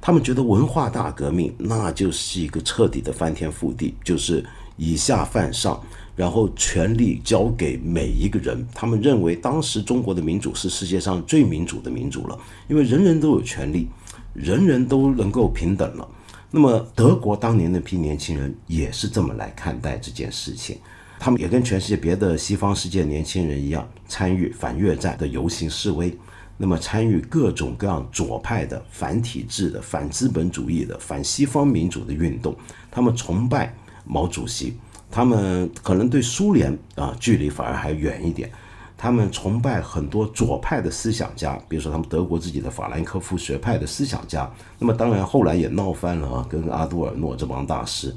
[0.00, 4.42] 他们觉得文化大革命那就是一个彻底的翻天覆地，就是
[4.76, 5.82] 以下犯上，
[6.14, 8.66] 然后权力交给每一个人。
[8.74, 13.88] 他们认为当时中国的民主是世界上最民主的民主了，因为人人都有权利，
[14.34, 16.08] 人人都能够平等了。
[16.50, 20.78] 那么德国当年那批年轻人也是这么来看待这件事情，
[21.18, 26.16] 他们也跟全世界别的西方世界年轻人一样，参与反越战的游行示威。
[26.58, 32.56] 那么，参与各种各样左派的、反体制的、反资本主义的、反西方民主的运动，
[32.90, 33.74] 他们崇拜
[34.06, 34.74] 毛主席，
[35.10, 38.50] 他们可能对苏联啊距离反而还远一点。
[38.98, 44.50] 他们崇拜很多左派的思想家，比如说他们德国自己的法兰克福学派的思想家。
[44.78, 48.14] 那么，当然后来也闹翻了啊，跟阿多尔诺这帮大师。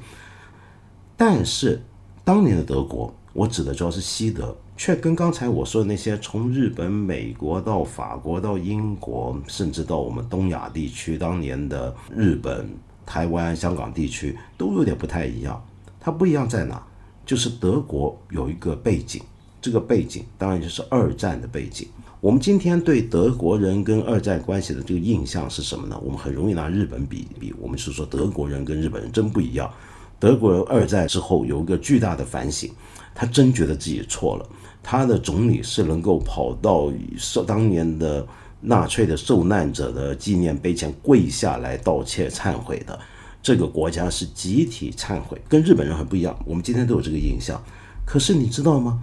[1.17, 1.81] 但是，
[2.23, 4.55] 当年的德国，我指的主要是西德。
[4.77, 12.65] 却跟刚才我说的那些从日本、美国到法国到英国，甚至到我们东亚地区，当年的日本、
[13.05, 15.61] 台湾、香港地区都有点不太一样。
[15.99, 16.81] 它不一样在哪？
[17.25, 19.21] 就是德国有一个背景，
[19.61, 21.87] 这个背景当然就是二战的背景。
[22.21, 25.99] 我们今天对德国人跟二战关系的这个印象是什么呢？
[26.03, 29.71] 我们很容易拿日本比比，我们是说德国人跟日本人真不一样。
[30.19, 32.69] 德国人二战之后有一个巨大的反省，
[33.15, 34.49] 他真觉得自己错了。
[34.81, 38.25] 他的总理是能够跑到受当年的
[38.59, 42.99] 纳粹的受难者的纪念碑前跪下来道歉忏悔的。
[43.41, 46.37] 这个国家是集体忏悔，跟日本人很不一样。
[46.45, 47.61] 我们今天都有这个印象，
[48.05, 49.01] 可是你知道吗？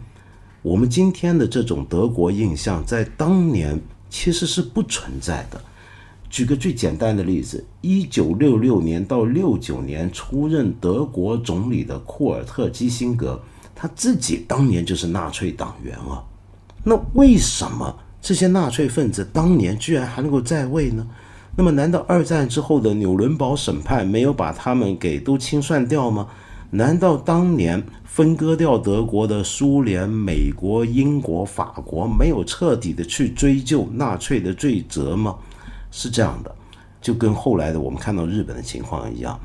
[0.62, 5.60] 我们今天的这种德国印象，在当年其实是不存在的。
[6.28, 13.40] 举个最简单的例子，一九六六年到六九年出任德国总理的库尔特基辛格，
[13.74, 16.22] 他自己当年就是纳粹党员啊。
[16.82, 21.06] 那为什么这些纳粹分子当年居然还能够在位呢？
[21.58, 26.28] 那么，难道二战之后的纽伦堡审判没有把他们给都清算掉吗？
[26.70, 35.36] 难道当年分割掉德国的苏联、美国、英国、法国没有彻底的去追究纳粹的罪责吗？
[35.90, 36.54] 是这样的，
[37.00, 39.40] 就跟后来的我们看到日本的情况一样，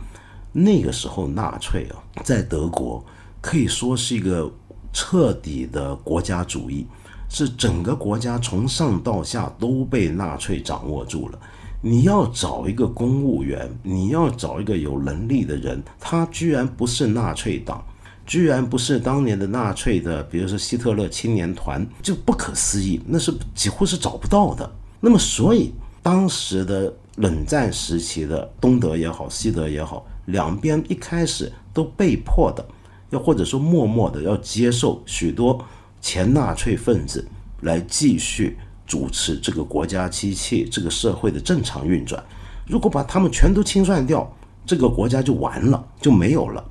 [0.52, 1.95] 那个时候纳粹啊，
[2.26, 3.02] 在德国
[3.39, 4.52] 可以说是一个
[4.91, 6.86] 彻底的国家主义，
[7.30, 11.39] 是整个国家从上到下都被纳粹掌握住了。
[11.83, 17.83] 你要找一个公务员，你要找一个有能力的人，他居然不是纳粹党，
[18.23, 24.71] 居然不是当年的纳粹的，比如说希特勒青年团，就不可思议，那是几乎是找不到的。
[24.99, 32.63] 那么，所以当时的冷战时期的东德也好，西德也好，两边一开始都被迫的，
[33.09, 35.59] 要或者说默默的要接受许多
[35.99, 37.27] 前纳粹分子
[37.61, 38.55] 来继续。
[38.91, 42.21] 主持这个国家机器、这个社会的正常运转。
[42.67, 44.30] 如果把他们全都清算掉，
[44.65, 46.62] 这个国家就完了，就没有了。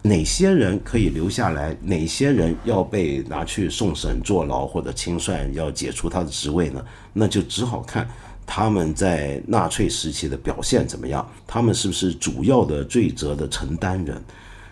[0.00, 1.76] 哪些人可以留下来？
[1.82, 6.82] 哪些人要被拿去送审、坐牢或者清算，要解除他的职位呢？
[7.12, 8.08] 那就只好看
[8.46, 14.18] 他们在纳粹时期的表现怎么样，他们是不是主要的罪责的承担人？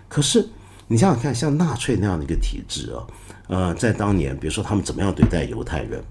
[0.09, 0.49] 可是
[0.87, 3.05] 你想想看，像纳粹那样的一个体制啊，
[3.49, 6.03] 呃，在当年，比如说他们怎么样对待犹太人？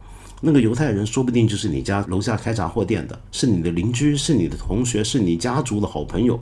[0.45, 6.37] 那个犹太人说不定就是你家楼下开杂货店的，是你的邻居，是你的同学，是你家族的好朋友。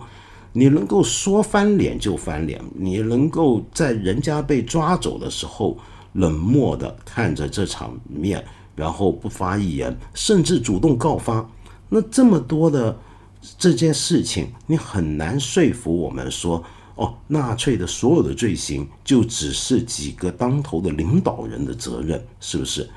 [0.53, 5.77] 你能够说翻脸就翻脸，你能够在人家被抓走的时候
[6.13, 8.43] 冷漠的看着这场面，
[8.75, 11.47] 然后不发一言，甚至主动告发。
[11.87, 12.97] 那这么多的
[13.59, 16.63] 这件事情，你很难说服我们说，
[16.95, 22.89] 哦，纳粹的所有的罪行就只是几个当头的领导人的责任，是不是？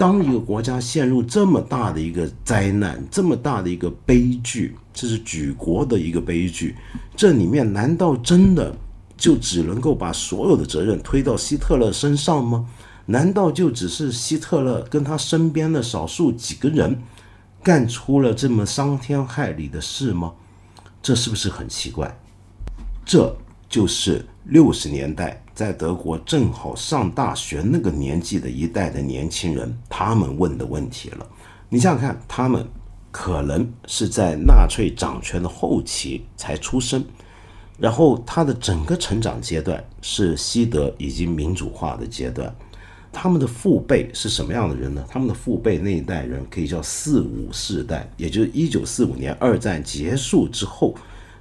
[0.00, 6.74] 当一个国家陷入这么大的一个灾难，这么大的一个悲剧，这是举国的一个悲剧。
[7.14, 8.74] 这里面难道真的
[9.14, 12.66] 就只能够把所有的责任推到希特勒身上吗？
[13.04, 16.98] 难道就只是希特勒跟他身边的少数几个人
[17.62, 20.32] 干出了这么伤天害理的事吗？
[21.02, 22.18] 这是不是很奇怪？
[23.04, 23.36] 这
[23.68, 25.44] 就是六十年代。
[25.60, 31.26] 在德国正好上大学那个年纪的一代的年轻人，他们问的问题了。
[31.68, 32.66] 你想想看，他们
[33.10, 37.04] 可能是在纳粹掌权的后期才出生，
[37.76, 42.50] 然后他的整个成长阶段是西德已经民主化的阶段。
[43.12, 45.04] 他们的父辈是什么样的人呢？
[45.10, 50.94] 他们的父辈那一代人可以叫四五世代，也就是一九四五年二战结束之后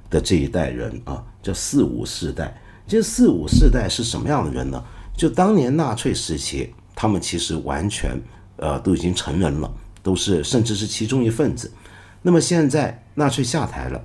[0.09, 2.53] 的这一代人啊，叫四五世代。
[2.89, 4.83] 这四五世代是什么样的人呢？
[5.15, 8.19] 就当年纳粹时期，他们其实完全
[8.55, 9.71] 呃都已经成人了，
[10.01, 11.71] 都是甚至是其中一份子。
[12.23, 14.01] 那么现在纳粹下台了，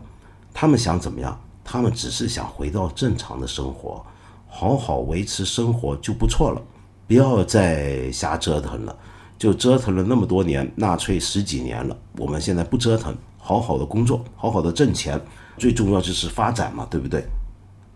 [0.52, 1.40] 他们想怎么样？
[1.64, 4.04] 他们只是想回到正常的生活，
[4.46, 6.60] 好好维持生活就不错了，
[7.06, 8.94] 不要再瞎折腾了。
[9.38, 15.18] 就折腾了那么多年，纳粹十几年了，我们现在不折腾，好好的工作，好好的挣钱，
[15.56, 17.24] 最重要就是发展嘛，对不对？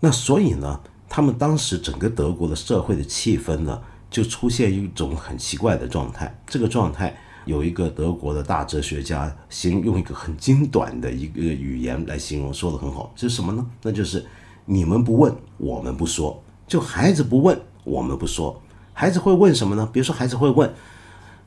[0.00, 3.80] 那所以呢，他们当时整个德国的社会的气氛呢，
[4.10, 6.32] 就出现一种很奇怪的状态。
[6.46, 13.66] 这个状态有一个德国的大哲学家形用一个很精短的一个语言来形容，说的很好，这是什么呢？
[13.82, 14.24] 那就是
[14.66, 16.42] 你们不问，我们不说。
[16.66, 18.60] 就孩子不问，我们不说。
[18.92, 19.88] 孩子会问什么呢？
[19.92, 20.72] 比如说孩子会问：“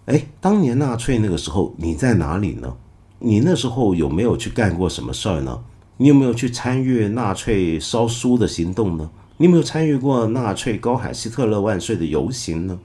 [0.08, 2.76] 哎，当年纳粹那个时候你在哪里呢？
[3.20, 5.64] 你那时候有没有去干过什么事儿呢？”
[5.98, 9.10] 你有没有去参与纳粹烧书的行动呢？
[9.38, 12.80] 你有没有参与过纳粹高喊希特勒万岁的游行呢？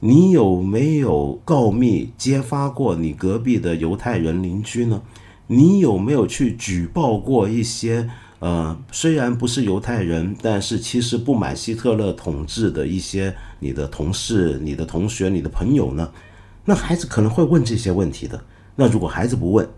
[0.00, 5.02] 你有没有告密揭发过你隔壁的犹太人邻居呢？
[5.46, 8.08] 你有没有去举报过一些
[8.40, 16.08] 呃，虽然不是犹太人，但是其实不满希特勒统治的一些你的同事、你的同学、你的朋友呢？
[16.64, 18.40] 那孩子可能会问这些问题的。
[18.76, 19.68] 那如果孩子不问，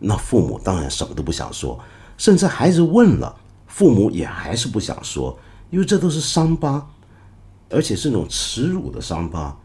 [0.00, 1.78] 那父母当然什么都不想说，
[2.20, 3.34] 甚至孩子问了，
[3.66, 5.38] 父母也还是不想说，
[5.70, 6.86] 因为这都是伤疤，
[7.70, 9.58] 而且是那种耻辱的伤疤。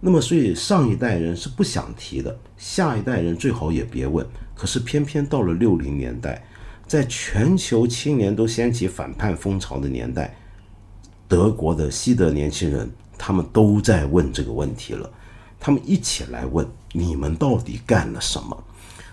[0.00, 4.26] 那么，所以上一代人是不想提的，下一代人最好也别问。
[4.54, 6.42] 可是偏偏到了六零年代。
[6.86, 10.34] 在全球青年都掀起反叛风潮的年代，
[11.28, 15.10] 德国的西德年轻人他们都在问这个问题了。
[15.60, 18.64] 他们一起来问：你们到底干了什么？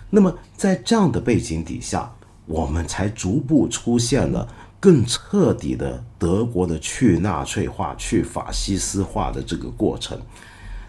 [0.08, 2.10] 那么在这样的背景底下，
[2.46, 10.18] 我们才逐步出现了更彻底的德国的去纳粹化、去法西斯化的这个过程。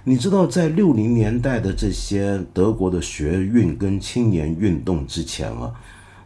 [0.03, 5.73] 你知道，在六零年代的这些德国的学运跟青年运动之前啊。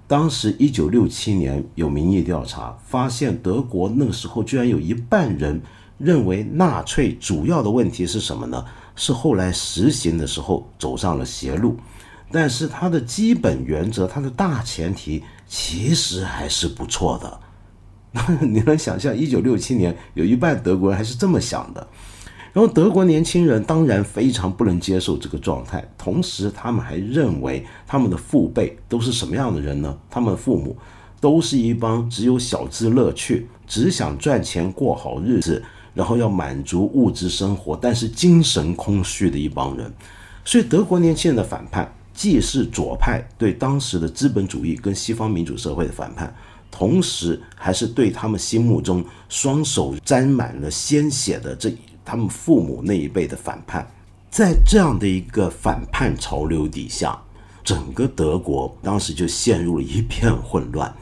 [0.08, 5.60] 当时，一九六七年有民意调查，发现德国那个时候居然有一半人
[5.98, 8.64] 认为纳粹主要的问题是什么呢？
[8.96, 11.78] 是后来实行的时候走上了邪路，
[12.32, 17.40] 但是它的基本原则、它的大前提其实还是不错的。
[18.42, 21.88] 你能想象，一九六七年有一半德国人还是这么想的？
[22.54, 29.98] 然后德国年轻人当然非常不能接受这个状态，同时他们还认为他们的父辈都是什么样的人呢？
[30.10, 30.76] 他们父母
[31.22, 35.64] 都是一帮只有小资乐趣，只想赚钱过好日子，
[35.94, 39.90] 然后要满足物质生活，但是精神空虚的一帮人。
[40.44, 41.90] 所以德国年轻人的反叛，
[42.22, 46.32] 既是左派对当时的资本主义跟西方民主社会的反叛，
[46.70, 51.76] 同时还是对他们心目中双手沾满了鲜血的这。
[52.06, 53.92] 他们父母那一辈的反叛，
[54.30, 57.20] 在这样的一个反叛潮流底下，
[57.64, 60.96] 整个德国当时就陷入了一片混乱，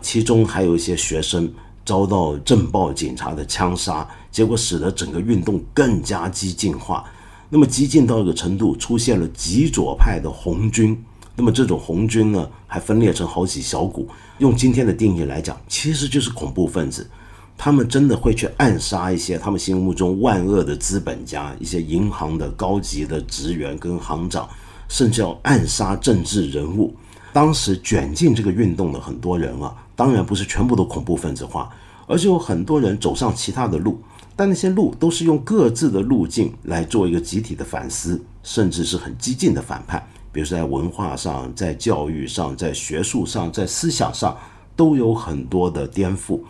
[0.00, 1.48] 其中还有一些学生
[1.84, 7.08] 遭到政报警察的枪杀，结果使得整个运动更加激进化。
[7.48, 11.00] 那么激进到一个程度，出现了极左派的红军。
[11.36, 14.08] 那么这种红军呢，还分裂成好几小股。
[14.38, 17.08] 用今天的定义来讲，其实就是恐怖分子。
[17.56, 24.48] 他们真的会去暗杀一些他们心目中万恶的资本家，一些银行的高级的职员跟行长，
[24.88, 26.92] 甚至要暗杀政治人物。
[27.32, 31.68] 当时卷进这个运动的很多人啊，当然不是全部都恐怖分子化，
[32.06, 34.00] 而是有很多人走上其他的路，
[34.36, 40.04] 但那些路都是用各自的路径来做一个集体的反思，甚至是很激进的反叛。
[40.32, 44.36] 比如说在文化上、在教育上、在学术上、在思想上，
[44.74, 46.40] 都有很多的颠覆。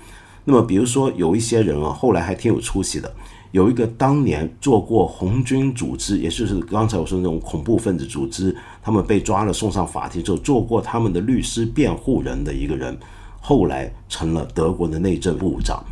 [0.45, 3.14] 那么，比如说有一些人啊，后来还挺有出息的。
[3.53, 12.99] 有一个当年做过红军组织，也就是刚才我说那种恐怖分子组织，他们被抓了送上法庭之后，做过他们的律师辩护人的一个人，
[13.41, 15.85] 后来成了德国的内政部长。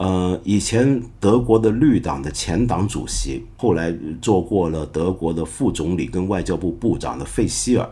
[0.00, 7.86] 呃，以前德国的绿党的前党主席，后来做过了德国的副总理跟外交部部长的费希尔，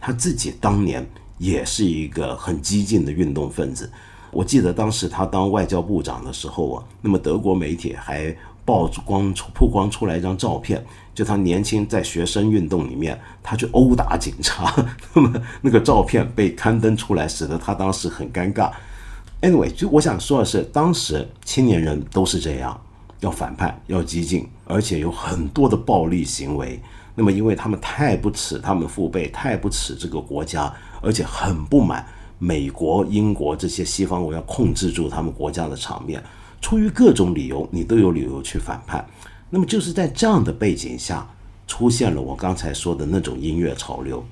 [0.00, 1.08] 他自己当年
[1.38, 3.88] 也是一个很激进的运动分子。
[4.32, 10.84] 我记得当时他当外交部长的时候啊，那么德国媒体还曝光出曝光出来一张照片，
[11.14, 14.74] 就他年轻在学生运动里面，他去殴打警察，
[15.14, 18.68] 那么那个照片被刊登出来，使得他当时很尴尬。
[19.42, 22.80] Anyway，就我想说的是，当时青年人都是这样，
[23.20, 26.80] 要反叛，要激进，而且有很多的暴力行为。
[27.14, 30.72] 那么因为他们太不耻他们父辈，太不耻这个国家，
[31.02, 32.06] 而且很不满。
[32.38, 36.22] 美国、英国这些西方国家控制住他们国家的场面，
[36.60, 39.04] 出于各种理由，你都有理由去反叛。
[39.50, 41.28] 那么就是在这样的背景下，
[41.66, 44.24] 出现了我刚才说的那种音乐潮流，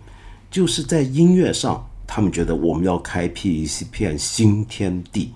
[0.50, 5.32] 就是在音乐上，他们觉得我们要开辟一片新天地，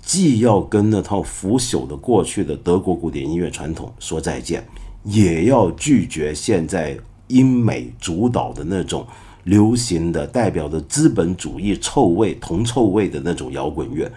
[0.00, 4.66] 既要跟那套腐朽的过去的德国古典音乐传统说再见，
[5.04, 9.06] 也要拒绝现在英美主导的那种。
[9.44, 14.10] 流行的代表着资本主义臭味、铜臭味的那种摇滚乐，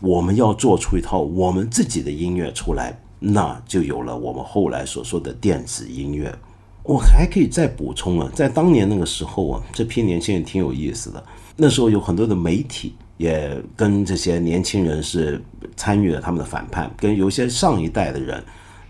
[0.00, 6.34] 我们要做出一套我们自己的音乐出来，那就有了我们后来所说的电子音乐。
[6.82, 11.24] 我还可以再补充啊，在当年那个时候啊，这批年轻人挺有意思的。
[11.56, 15.40] 那时候有很多的媒体也跟这些年轻人是
[15.76, 18.42] 参与了他们的反叛，跟有些上一代的人。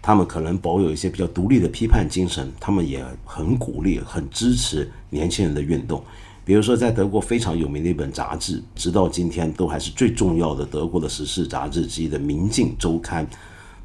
[0.04, 6.02] 他们可能保有一些比较独立的批判精神，他们也很鼓励、很支持年轻人的运动。
[6.44, 13.24] 比如说，在德国非常有名的一本杂志，直到今天都还是最重要的德国的时事杂志之一的《明镜周刊》，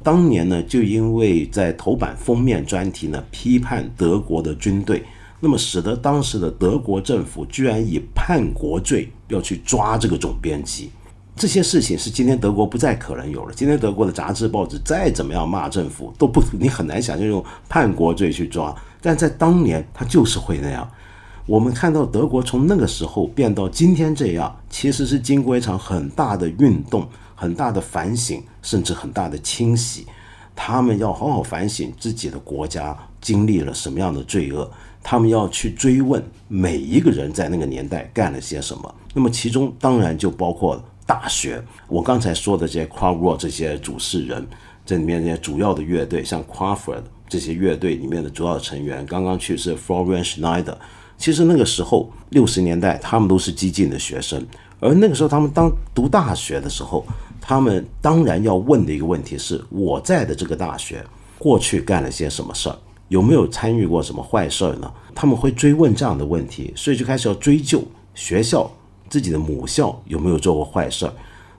[0.02, 5.04] 当年呢，就因为在头版封面专题呢批判德国的军队，
[5.40, 10.90] 那么使得当时的德国政府居然以叛国罪要去抓这个总编辑。
[11.36, 13.52] 这些事情是今天德国不再可能有了。
[13.54, 18.74] 今天德国的杂志报纸再怎么样骂政府，都不你很难想象用叛国罪去抓。
[19.00, 20.90] 但在当年，他就是会那样。
[21.46, 30.06] 我们看到德国从那个时候变到今天这样，其实是经过一场很大的运动、很大的反省，甚至很大的清洗。
[30.54, 34.70] 他们要好好反省自己的国家经历了什么样的罪恶，
[35.02, 38.94] 他们要去追问每一个人在那个年代干了些什么。
[39.14, 41.62] 那么其中当然就包括大学。
[41.86, 44.46] 我刚才说的这些 c r a w r 这些主事人，
[44.84, 50.76] 这里面这些主要的乐队，像 Crawford 这些乐队里面的主要成员，刚刚去世 Florian Schneider。
[51.16, 54.44] 其实那个时候，六十年代，他们都是激进的学生，
[54.80, 57.04] 而那个时候他们当读大学的时候，
[57.48, 61.02] 他们当然要问的一个问题是：我在的这个大学
[61.38, 62.76] 过去干了些什么事儿，
[63.08, 64.92] 有没有参与过什么坏事儿呢？
[65.14, 67.82] 他们会追问这样的问题，所以就开始要追究
[68.14, 68.70] 学校
[69.08, 71.12] 自己的母校有没有做过坏事儿。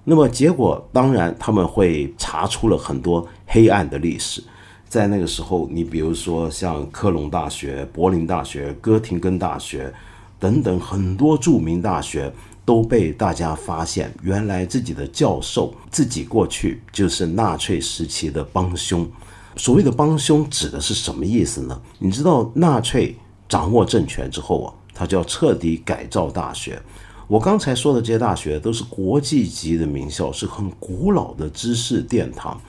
[0.04, 4.44] 那么结果当然他们会查出了很多黑暗的历史。
[4.88, 9.92] 在那个时候，你比如说像科隆大学、柏林大学、哥廷根大学
[10.38, 12.32] 等等很多著名大学，
[12.70, 19.09] 都被大家发现，原来自己的教授自己过去就是纳粹时期的帮凶。
[19.55, 21.82] 所谓的帮凶指的是什么意思呢？
[21.97, 23.17] 你知道，纳粹
[23.47, 26.80] 掌握政权之后啊，他就要彻底改造大学。
[27.28, 32.61] 我刚才说的这些大学都是国际级的名校，是很古老的知识殿堂。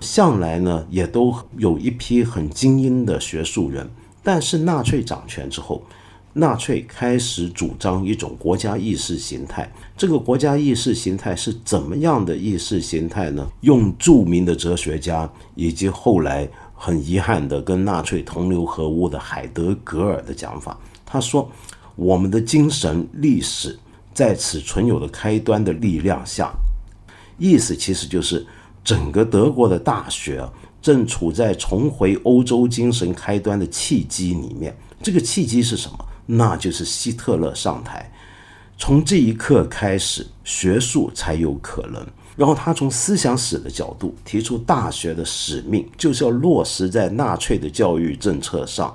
[0.00, 3.88] 向来呢，也都有一批很精英的学术人，
[4.22, 5.82] 但是纳粹掌权之后，
[6.38, 9.70] 纳粹开始主张一种国家意识形态。
[9.96, 13.46] 这个国家意识形态是怎么样的意识形态呢？
[13.62, 21.50] 用著名的哲学家以及后来很遗憾的跟纳粹同流合污的海德格尔的讲法，他说
[21.96, 23.78] ：“我们的精神历史
[24.14, 26.52] 在此存有的开端的力量下，
[27.36, 28.46] 意思其实就是。”
[28.84, 30.42] 整个德国的大学
[30.80, 34.74] 正处在重回欧洲精神开端的契机里面。
[35.02, 35.98] 这个契机是什么？
[36.30, 38.12] 那就是希特勒上台。
[38.76, 42.06] 从这一刻开始，学术才有可能。
[42.36, 48.94] 然后他从思想史的角度提出，大学的使命就是要落实在纳粹的教育政策上。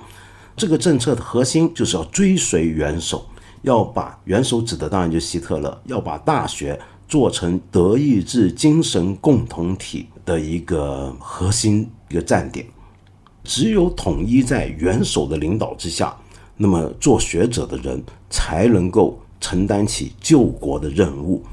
[0.55, 3.25] 这个政策的核心就是要追随元首，
[3.63, 6.79] 要把元首指的当然就希特勒，要把大学。
[7.05, 12.65] 做成德意志精神共同体的一个核心一个站点，
[13.43, 16.15] 只有统一在元首的领导之下，
[16.63, 21.43] 那么做学者的人才能够承担起救国的任务。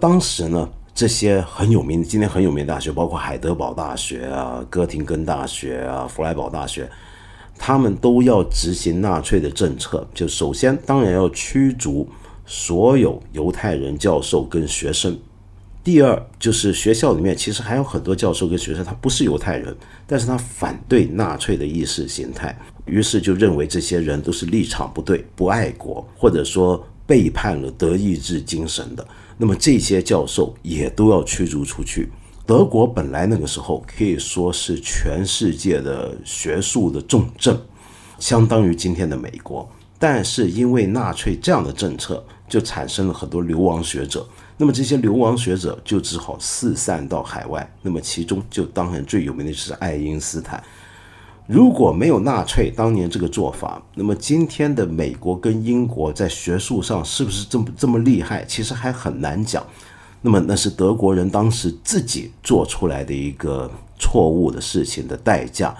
[0.00, 6.90] 当时呢，这些很有名的、今天很有名的大学，包括海德堡大学啊、哥廷根大学啊、弗莱堡大学，
[7.56, 10.04] 他们都要执行纳粹的政策。
[10.12, 12.08] 就首先，当然要驱逐。
[12.52, 15.16] 所有犹太人教授跟学生，
[15.84, 19.72] 第二就是学校里面其实还有很多教授跟学生，他不是犹太人，
[20.04, 22.58] 但是他反对纳粹的意识形态，
[22.90, 29.06] 于是就认为这些人都是立场不对、不爱国，或者说背叛了德意志精神的。
[29.38, 32.10] 那么这些教授也都要驱逐出去。
[32.44, 37.58] 德国本来那个时候可以说是全世界的学术的重镇，
[38.18, 42.22] 相当于今天的美国，但是因为纳粹这样的政策。
[42.50, 44.26] 就产生了很多流亡学者，
[44.56, 47.72] 那么这些流亡学者就只好四散到海外。
[47.80, 50.60] 那么其中就当然最有名的是爱因斯坦。
[51.50, 58.44] 如果没有纳粹当年这个做法，那么今天的美国跟英国在学术上是不是这么这么厉害？
[58.44, 59.66] 其实还很难讲。
[60.22, 65.76] 那么那是德国人当时自己做出来的一个错误的事情的代价。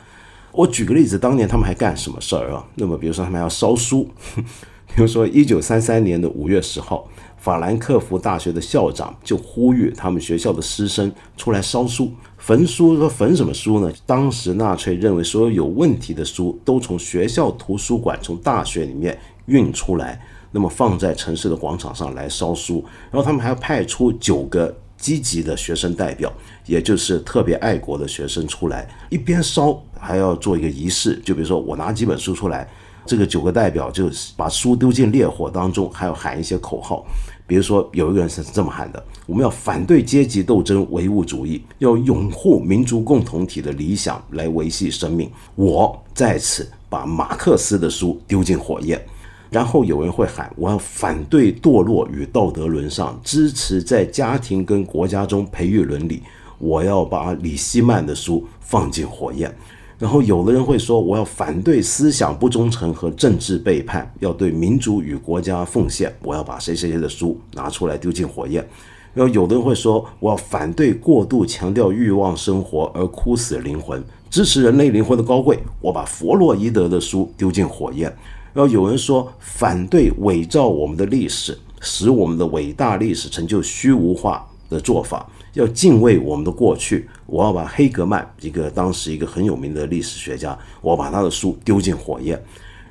[0.50, 2.64] 我举个例子，当年他们还干什么事儿啊？
[2.74, 4.08] 那么比如说他们要烧书。
[4.92, 7.06] 比如说，一九三三年的五月十号，
[7.38, 12.10] 法兰克福大学的校长就呼吁他们学校的师生出来烧书、
[12.40, 12.96] 焚书。
[12.96, 13.92] 说焚什么书呢？
[14.04, 19.16] 当时纳粹认为所有有问题的书都从学校图书馆、从大学里面
[19.46, 20.20] 运出来，
[20.50, 22.84] 那么放在城市的广场上来烧书。
[23.10, 26.32] 然后他们还要派出九个积极的学生代表，
[26.66, 31.20] 也就是特别爱国的学生出来，一边烧还要做一个仪式。
[31.24, 32.68] 就比如说，我拿几本书出来。
[33.06, 37.04] 这个九个代表就把书丢进烈火当中，还要喊一些口号，
[37.50, 49.04] 比如说有一个人是这么喊的：“我们要反对阶级斗争、唯物主义，要拥护民族共同体的理想来维系生命。”我在此把马克思的书丢进火焰，
[49.50, 56.22] 然后有人会喊：“我要反对堕落与道德沦丧，支持在家庭跟国家中培育伦理。”
[56.58, 59.52] 我要把李希曼的书放进火焰。
[60.00, 66.10] 然后有的人会说，我要反对思想不忠诚和政治背叛，要对民主与国家奉献。
[66.22, 68.66] 我要把谁谁谁的书拿出来丢进火焰。
[69.12, 78.10] 然后有的人会说，我要反对过度强调欲望生活而枯死灵魂，支持人类灵魂的高贵，我把弗洛伊德的书丢进火焰。
[78.54, 87.08] 然后有人说，反对伪造我们的历史，使我们的伟大历史成就虚无化的做法，要敬畏我们的过去。
[87.26, 92.42] 我要把黑格曼，一个当时一个很有名的历史学家，我把他的书丢进火焰。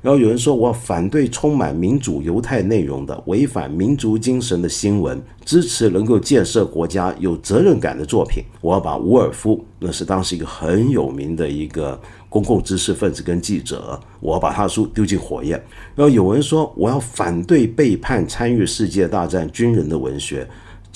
[0.02, 8.42] 然后有人说，我要反对充满民主犹太内容的、违反民族精神的新闻，支持能够建设国家、有责任感的作品。
[8.62, 12.00] 我要把伍尔夫，那是当时一个很有名的一个
[12.30, 15.62] 公共知识分子跟记者，我要把他的书丢进火焰。
[15.96, 20.48] 然后有人说，我要反对背叛参与世界大战军人的文学，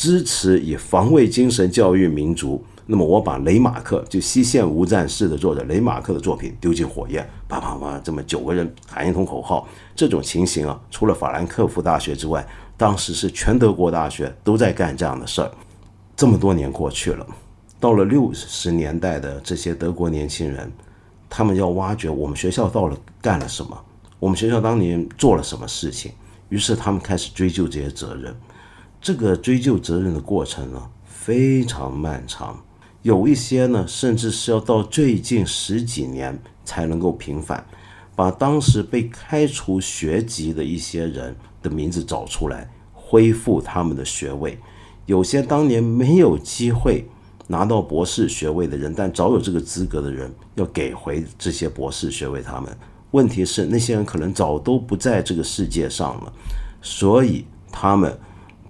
[0.03, 2.61] 支持以防卫精神教育民族。
[2.85, 12.45] 那么我把雷马克就《西线无战事》的作者雷马克的作品丢进火焰，啪啪啪，这么九个人喊一通口号，这种情形啊，除了法兰克福大学之外，
[12.75, 15.49] 当时是全德国大学都在干这样的事儿。
[16.17, 17.25] 这么多年过去了，
[17.79, 20.69] 到了六十年代的这些德国年轻人，
[21.29, 23.81] 他们要挖掘我们学校到了干了什么，
[24.19, 26.11] 我们学校当年做了什么事情，
[26.49, 28.35] 于是他们开始追究这些责任。
[29.03, 32.63] 这个追究责任的过程呢，非常漫长。
[33.01, 37.65] 有一些呢，甚至是要到最近十几年才能够平反，
[38.15, 44.57] 把当时被开除学籍的一些人的名字找出来，恢复他们的学位。
[45.05, 47.05] 有些当年没有机会
[47.47, 52.41] 拿到博士学位的人，但早有这个资格的人，要给回这些博士学位。
[52.41, 52.73] 他们
[53.11, 56.31] 问题是，那些人可能早都不在这个世界上了，
[56.81, 58.17] 所以他们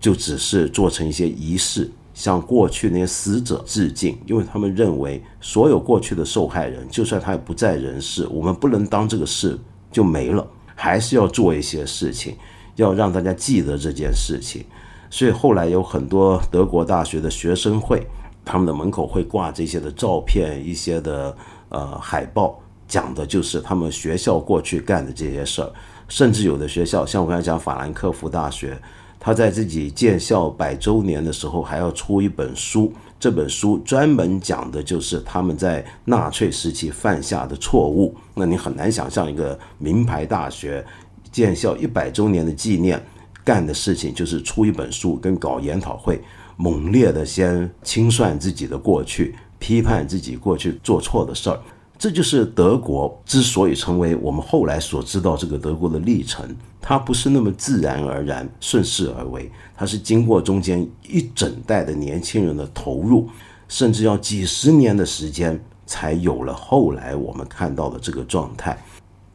[0.03, 1.89] 就只是做成一些仪式。
[2.13, 9.57] 向过去那些死者致敬，因为他们认为所有过去的受害人，就算他也不在人世，我们不能当这个事
[9.91, 10.45] 就没了，
[10.75, 12.35] 还是要做一些事情，
[12.75, 14.63] 要让大家记得这件事情。
[15.09, 18.05] 所以后来有很多德国大学的学生会，
[18.45, 21.35] 他们的门口会挂这些的照片，一些的
[21.69, 25.71] 呃海报，讲的就是他们学校过去干的这些事儿，
[26.07, 28.79] 甚至有的学校，像我刚才讲法兰克福大学。
[29.25, 32.91] 他在自己建校百周年的时候，还要出一本书。
[33.17, 38.13] 这本书专门讲的就是他们在纳粹时期犯下的错误。
[38.35, 40.85] 那你很难想象一个名牌大学
[41.31, 43.01] 建校一百周年的纪念
[43.45, 46.21] 干的事情，就是出一本书跟搞研讨会，
[46.57, 51.57] 猛烈的先清算自己的过去，批判自己过去做错的事儿。
[51.97, 56.45] 这就是德国之所以成为我们后来所知道这个德国的历程，
[56.81, 63.29] 它不是那么自然而然、顺势而为，它是经过中间一整代的年轻人的投入，
[63.69, 68.77] 甚至要几十年的时间，才有了后来我们看到的这个状态。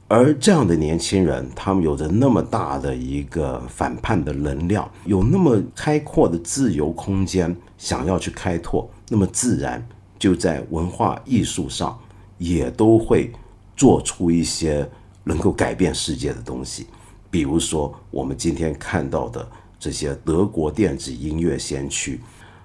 [0.06, 9.86] 而这样的年轻人，他们有着那么大的一个反叛的能量，有那么开阔的自由空间，想要去开拓，那么自然
[10.18, 11.98] 就在文化艺术上。
[12.38, 13.30] 也都会
[13.76, 14.88] 做出一些
[15.24, 16.86] 能够改变世界的东西，
[17.30, 19.46] 比如说我们今天看到的
[19.78, 22.20] 这些德国电子音乐先驱。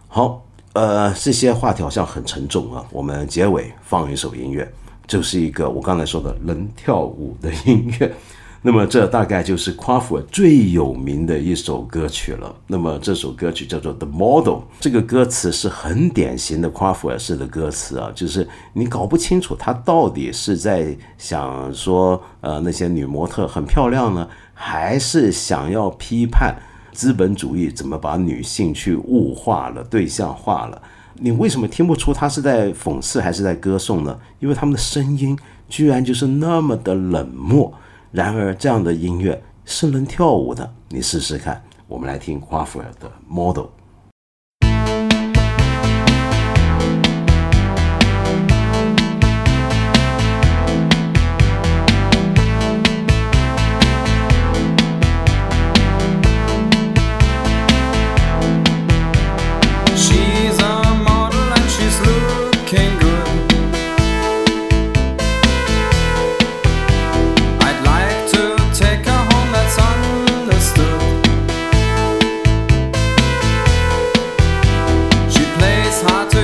[0.08, 2.86] 好，呃，这些话题好像很沉重啊。
[2.92, 4.72] 我们结尾放一首音乐，
[5.08, 8.14] 就是一个我刚才说的能跳舞的音乐。
[8.66, 12.56] 那么这大概就是夸父最有名的一首歌曲了。
[12.66, 26.56] 那么这首歌曲叫做《The Model》，这个歌词是很典型的夸父式的歌词啊，就是你搞不清楚他到底是在想说，呃，那些女模特很漂亮呢，还是想要批判
[26.94, 30.82] 资本主义怎么把女性去物化了、对象化了？
[31.16, 34.18] 你为什么听不出他是在讽刺还是在歌颂呢？
[34.40, 35.38] 因为他们的声音
[35.68, 37.74] 居然就是那么的冷漠。
[38.14, 41.60] 然而，这样的音乐是能跳舞的，你试试看。
[41.88, 43.66] 我们来听夸父尔的《Model》。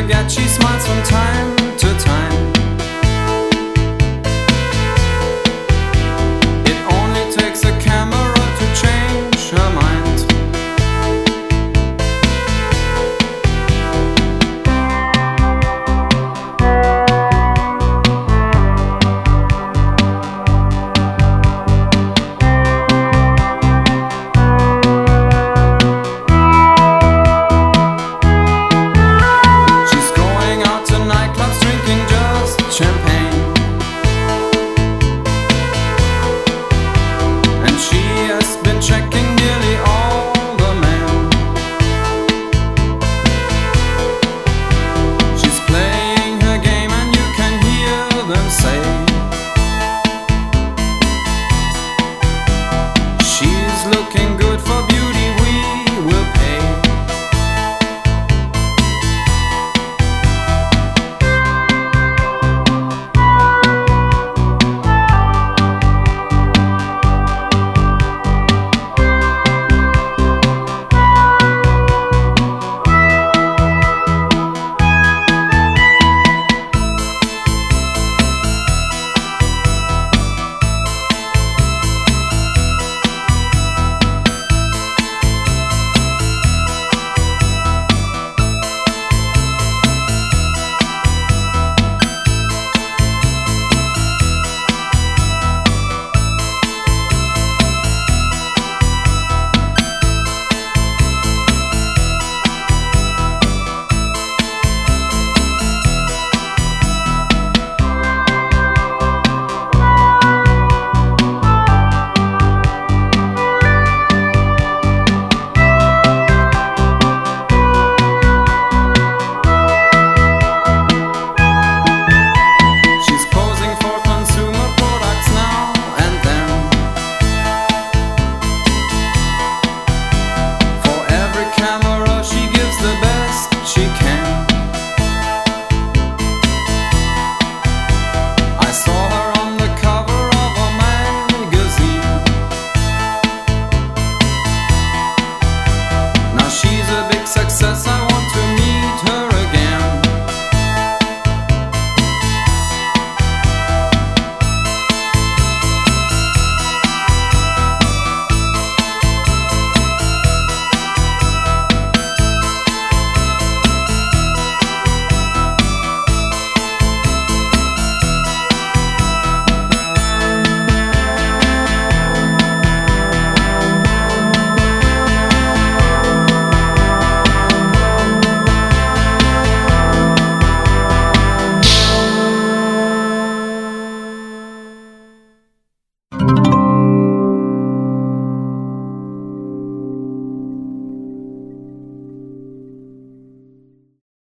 [0.01, 2.28] forget she smiles from time to time.